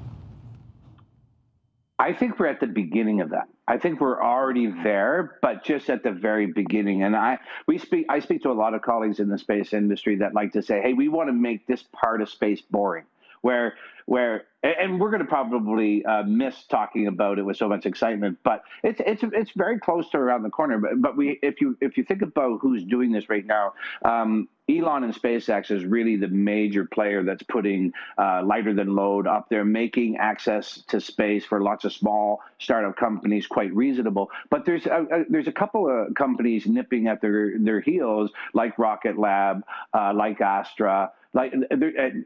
I 1.99 2.13
think 2.13 2.39
we're 2.39 2.47
at 2.47 2.59
the 2.59 2.67
beginning 2.67 3.21
of 3.21 3.29
that. 3.29 3.47
I 3.69 3.77
think 3.77 4.01
we're 4.01 4.21
already 4.21 4.67
there, 4.83 5.37
but 5.43 5.63
just 5.63 5.89
at 5.91 6.01
the 6.01 6.11
very 6.11 6.47
beginning. 6.47 7.03
And 7.03 7.15
I 7.15 7.37
we 7.67 7.77
speak 7.77 8.07
I 8.09 8.19
speak 8.19 8.41
to 8.43 8.51
a 8.51 8.53
lot 8.53 8.73
of 8.73 8.81
colleagues 8.81 9.19
in 9.19 9.29
the 9.29 9.37
space 9.37 9.73
industry 9.73 10.15
that 10.17 10.33
like 10.33 10.53
to 10.53 10.63
say, 10.63 10.81
"Hey, 10.81 10.93
we 10.93 11.07
want 11.07 11.29
to 11.29 11.33
make 11.33 11.67
this 11.67 11.83
part 11.83 12.21
of 12.21 12.29
space 12.29 12.61
boring." 12.61 13.05
Where 13.41 13.75
where 14.05 14.45
and 14.63 14.99
we're 14.99 15.11
going 15.11 15.21
to 15.21 15.27
probably 15.27 16.03
uh, 16.03 16.23
miss 16.23 16.63
talking 16.63 17.07
about 17.07 17.37
it 17.37 17.43
with 17.43 17.57
so 17.57 17.69
much 17.69 17.85
excitement, 17.85 18.39
but 18.43 18.63
it's 18.83 18.99
it's 19.05 19.23
it's 19.33 19.51
very 19.51 19.79
close 19.79 20.09
to 20.09 20.17
around 20.17 20.41
the 20.43 20.49
corner. 20.49 20.79
But 20.79 20.99
but 20.99 21.15
we 21.15 21.39
if 21.43 21.61
you 21.61 21.77
if 21.79 21.95
you 21.95 22.03
think 22.03 22.23
about 22.23 22.59
who's 22.59 22.83
doing 22.83 23.11
this 23.11 23.29
right 23.29 23.45
now, 23.45 23.73
um, 24.03 24.49
Elon 24.69 25.03
and 25.03 25.13
SpaceX 25.13 25.71
is 25.71 25.83
really 25.83 26.15
the 26.15 26.27
major 26.27 26.85
player 26.85 27.23
that's 27.23 27.43
putting 27.43 27.91
uh, 28.17 28.43
lighter 28.43 28.73
than 28.73 28.95
load 28.95 29.25
up 29.25 29.49
there, 29.49 29.65
making 29.65 30.17
access 30.17 30.83
to 30.87 31.01
space 31.01 31.43
for 31.45 31.61
lots 31.61 31.85
of 31.85 31.93
small 31.93 32.41
startup 32.59 32.95
companies 32.95 33.47
quite 33.47 33.73
reasonable. 33.73 34.29
But 34.49 34.65
there's 34.65 34.85
a, 34.85 35.05
a 35.11 35.25
there's 35.29 35.47
a 35.47 35.51
couple 35.51 35.89
of 35.89 36.13
companies 36.15 36.67
nipping 36.67 37.07
at 37.07 37.21
their 37.21 37.57
their 37.57 37.81
heels, 37.81 38.31
like 38.53 38.77
Rocket 38.77 39.17
Lab, 39.17 39.63
uh, 39.93 40.13
like 40.13 40.39
Astra 40.41 41.11
like 41.33 41.53
uh, 41.53 41.75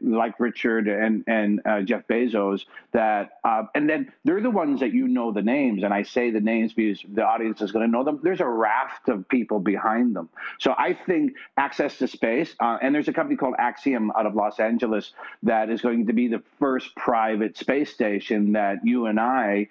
like 0.02 0.40
Richard 0.40 0.88
and 0.88 1.24
and 1.26 1.60
uh, 1.66 1.82
Jeff 1.82 2.06
Bezos 2.06 2.64
that 2.92 3.38
uh, 3.44 3.64
and 3.74 3.88
then 3.88 4.12
they're 4.24 4.40
the 4.40 4.50
ones 4.50 4.80
that 4.80 4.92
you 4.92 5.08
know 5.08 5.30
the 5.30 5.42
names 5.42 5.82
and 5.82 5.92
I 5.92 6.02
say 6.02 6.30
the 6.30 6.40
names 6.40 6.72
because 6.72 7.04
the 7.12 7.24
audience 7.24 7.60
is 7.60 7.70
going 7.70 7.86
to 7.86 7.90
know 7.90 8.02
them. 8.02 8.20
There's 8.22 8.40
a 8.40 8.48
raft 8.48 9.08
of 9.08 9.28
people 9.28 9.60
behind 9.60 10.16
them, 10.16 10.30
so 10.58 10.74
I 10.76 10.94
think 10.94 11.34
access 11.56 11.98
to 11.98 12.08
space 12.08 12.54
uh, 12.60 12.78
and 12.80 12.94
there's 12.94 13.08
a 13.08 13.12
company 13.12 13.36
called 13.36 13.54
Axiom 13.58 14.10
out 14.12 14.26
of 14.26 14.34
Los 14.34 14.58
Angeles 14.58 15.12
that 15.42 15.68
is 15.68 15.82
going 15.82 16.06
to 16.06 16.12
be 16.12 16.28
the 16.28 16.42
first 16.58 16.94
private 16.96 17.58
space 17.58 17.92
station 17.92 18.52
that 18.52 18.78
you 18.84 19.06
and 19.06 19.20
I 19.20 19.68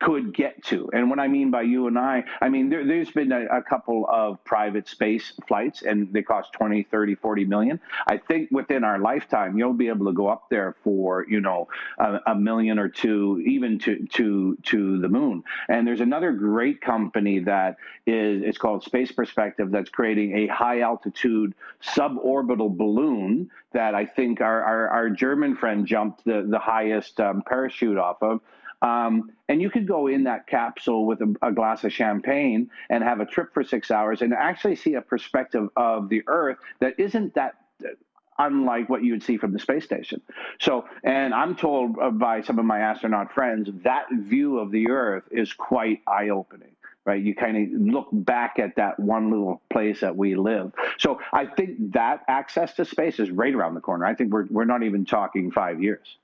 could 0.00 0.34
get 0.34 0.62
to. 0.64 0.88
And 0.92 1.10
what 1.10 1.18
I 1.18 1.28
mean 1.28 1.50
by 1.50 1.62
you 1.62 1.86
and 1.86 1.98
I, 1.98 2.24
I 2.40 2.48
mean, 2.48 2.68
there, 2.68 2.84
has 2.98 3.10
been 3.10 3.32
a, 3.32 3.44
a, 3.46 3.62
couple 3.62 4.06
of 4.10 4.42
private 4.44 4.88
space 4.88 5.32
flights 5.46 5.82
and 5.82 6.12
they 6.12 6.22
cost 6.22 6.52
20, 6.52 6.84
30, 6.84 7.14
40 7.16 7.44
million. 7.44 7.80
I 8.06 8.18
think 8.18 8.50
within 8.50 8.84
our 8.84 8.98
lifetime, 8.98 9.56
you'll 9.56 9.72
be 9.72 9.88
able 9.88 10.06
to 10.06 10.12
go 10.12 10.28
up 10.28 10.48
there 10.50 10.76
for, 10.84 11.26
you 11.28 11.40
know, 11.40 11.68
a, 11.98 12.20
a 12.28 12.34
million 12.34 12.78
or 12.78 12.88
two, 12.88 13.42
even 13.46 13.78
to, 13.80 14.06
to, 14.12 14.56
to 14.64 15.00
the 15.00 15.08
moon. 15.08 15.44
And 15.68 15.86
there's 15.86 16.00
another 16.00 16.32
great 16.32 16.80
company 16.80 17.40
that 17.40 17.76
is, 18.06 18.42
it's 18.44 18.58
called 18.58 18.84
Space 18.84 19.12
Perspective 19.12 19.70
that's 19.70 19.90
creating 19.90 20.36
a 20.36 20.46
high 20.48 20.80
altitude 20.80 21.54
suborbital 21.82 22.76
balloon 22.76 23.50
that 23.72 23.94
I 23.94 24.06
think 24.06 24.40
our, 24.40 24.62
our, 24.62 24.88
our 24.88 25.10
German 25.10 25.56
friend 25.56 25.86
jumped 25.86 26.24
the, 26.24 26.46
the 26.48 26.58
highest 26.58 27.20
um, 27.20 27.42
parachute 27.46 27.98
off 27.98 28.22
of. 28.22 28.40
Um, 28.84 29.32
and 29.48 29.62
you 29.62 29.70
could 29.70 29.88
go 29.88 30.08
in 30.08 30.24
that 30.24 30.46
capsule 30.46 31.06
with 31.06 31.22
a, 31.22 31.34
a, 31.40 31.52
glass 31.52 31.84
of 31.84 31.92
champagne 31.92 32.70
and 32.90 33.02
have 33.02 33.20
a 33.20 33.24
trip 33.24 33.54
for 33.54 33.64
six 33.64 33.90
hours 33.90 34.20
and 34.20 34.34
actually 34.34 34.76
see 34.76 34.92
a 34.94 35.00
perspective 35.00 35.70
of 35.74 36.10
the 36.10 36.22
Earth 36.26 36.58
that 36.80 37.00
isn't 37.00 37.34
that 37.34 37.54
unlike 38.38 38.90
what 38.90 39.02
you 39.02 39.12
would 39.12 39.22
see 39.22 39.38
from 39.38 39.54
the 39.54 39.58
space 39.58 39.84
station. 39.84 40.20
So, 40.60 40.84
and 41.02 41.32
I'm 41.32 41.56
told 41.56 41.96
by 42.18 42.42
some 42.42 42.58
of 42.58 42.66
my 42.66 42.80
astronaut 42.80 43.32
friends 43.32 43.70
that 43.84 44.06
view 44.12 44.58
of 44.58 44.70
the 44.70 44.90
Earth 44.90 45.24
is 45.30 45.54
quite 45.54 46.02
eye 46.06 46.28
opening. 46.28 46.68
Right, 47.06 47.22
you 47.22 47.34
kind 47.34 47.74
of 47.74 47.80
look 47.80 48.08
back 48.12 48.58
at 48.58 48.76
that 48.76 48.98
one 48.98 49.30
little 49.30 49.60
place 49.70 50.00
that 50.00 50.16
we 50.16 50.36
live. 50.36 50.72
So 50.96 51.20
I 51.34 51.44
think 51.44 51.92
that 51.92 52.22
access 52.28 52.72
to 52.76 52.86
space 52.86 53.20
is 53.20 53.30
right 53.30 53.54
around 53.54 53.74
the 53.74 53.82
corner. 53.82 54.06
I 54.06 54.14
think 54.14 54.32
we're 54.32 54.46
we're 54.48 54.64
not 54.64 54.82
even 54.82 55.04
talking 55.04 55.50
five 55.50 55.82
years. 55.82 56.16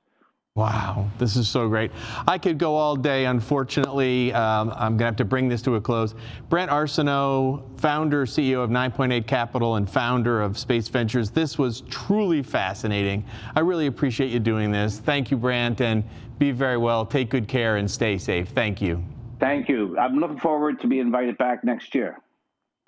Wow, 0.56 1.08
this 1.18 1.36
is 1.36 1.48
so 1.48 1.68
great. 1.68 1.92
I 2.26 2.36
could 2.36 2.58
go 2.58 2.74
all 2.74 2.96
day. 2.96 3.26
Unfortunately, 3.26 4.32
um, 4.34 4.70
I'm 4.76 4.96
going 4.96 4.98
to 4.98 5.04
have 5.04 5.16
to 5.16 5.24
bring 5.24 5.48
this 5.48 5.62
to 5.62 5.76
a 5.76 5.80
close. 5.80 6.14
Brent 6.48 6.72
Arsenau, 6.72 7.62
founder, 7.78 8.26
CEO 8.26 8.62
of 8.64 8.68
9Point8 8.68 9.28
Capital, 9.28 9.76
and 9.76 9.88
founder 9.88 10.42
of 10.42 10.58
Space 10.58 10.88
Ventures. 10.88 11.30
This 11.30 11.56
was 11.56 11.82
truly 11.82 12.42
fascinating. 12.42 13.24
I 13.54 13.60
really 13.60 13.86
appreciate 13.86 14.30
you 14.30 14.40
doing 14.40 14.72
this. 14.72 14.98
Thank 14.98 15.30
you, 15.30 15.36
Brent, 15.36 15.80
and 15.80 16.02
be 16.38 16.50
very 16.50 16.76
well. 16.76 17.06
Take 17.06 17.30
good 17.30 17.46
care 17.46 17.76
and 17.76 17.88
stay 17.88 18.18
safe. 18.18 18.48
Thank 18.48 18.82
you. 18.82 19.04
Thank 19.38 19.68
you. 19.68 19.96
I'm 19.98 20.18
looking 20.18 20.38
forward 20.38 20.80
to 20.80 20.88
be 20.88 20.98
invited 20.98 21.38
back 21.38 21.62
next 21.62 21.94
year. 21.94 22.18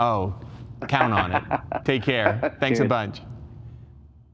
Oh, 0.01 0.35
count 0.89 1.13
on 1.13 1.33
it. 1.33 1.85
Take 1.85 2.03
care. 2.03 2.55
Thanks 2.61 2.81
Cheers. 2.81 2.87
a 2.87 2.89
bunch. 2.89 3.21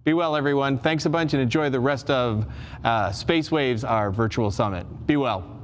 Be 0.09 0.15
well, 0.15 0.37
everyone. 0.37 0.79
Thanks 0.79 1.05
a 1.05 1.11
bunch 1.11 1.35
and 1.35 1.43
enjoy 1.43 1.69
the 1.69 1.81
rest 1.81 2.09
of 2.09 2.47
uh, 2.83 3.13
Space 3.13 3.51
Waves, 3.51 3.85
our 3.85 4.11
virtual 4.11 4.51
summit. 4.51 4.87
Be 5.07 5.19
well. 5.19 5.58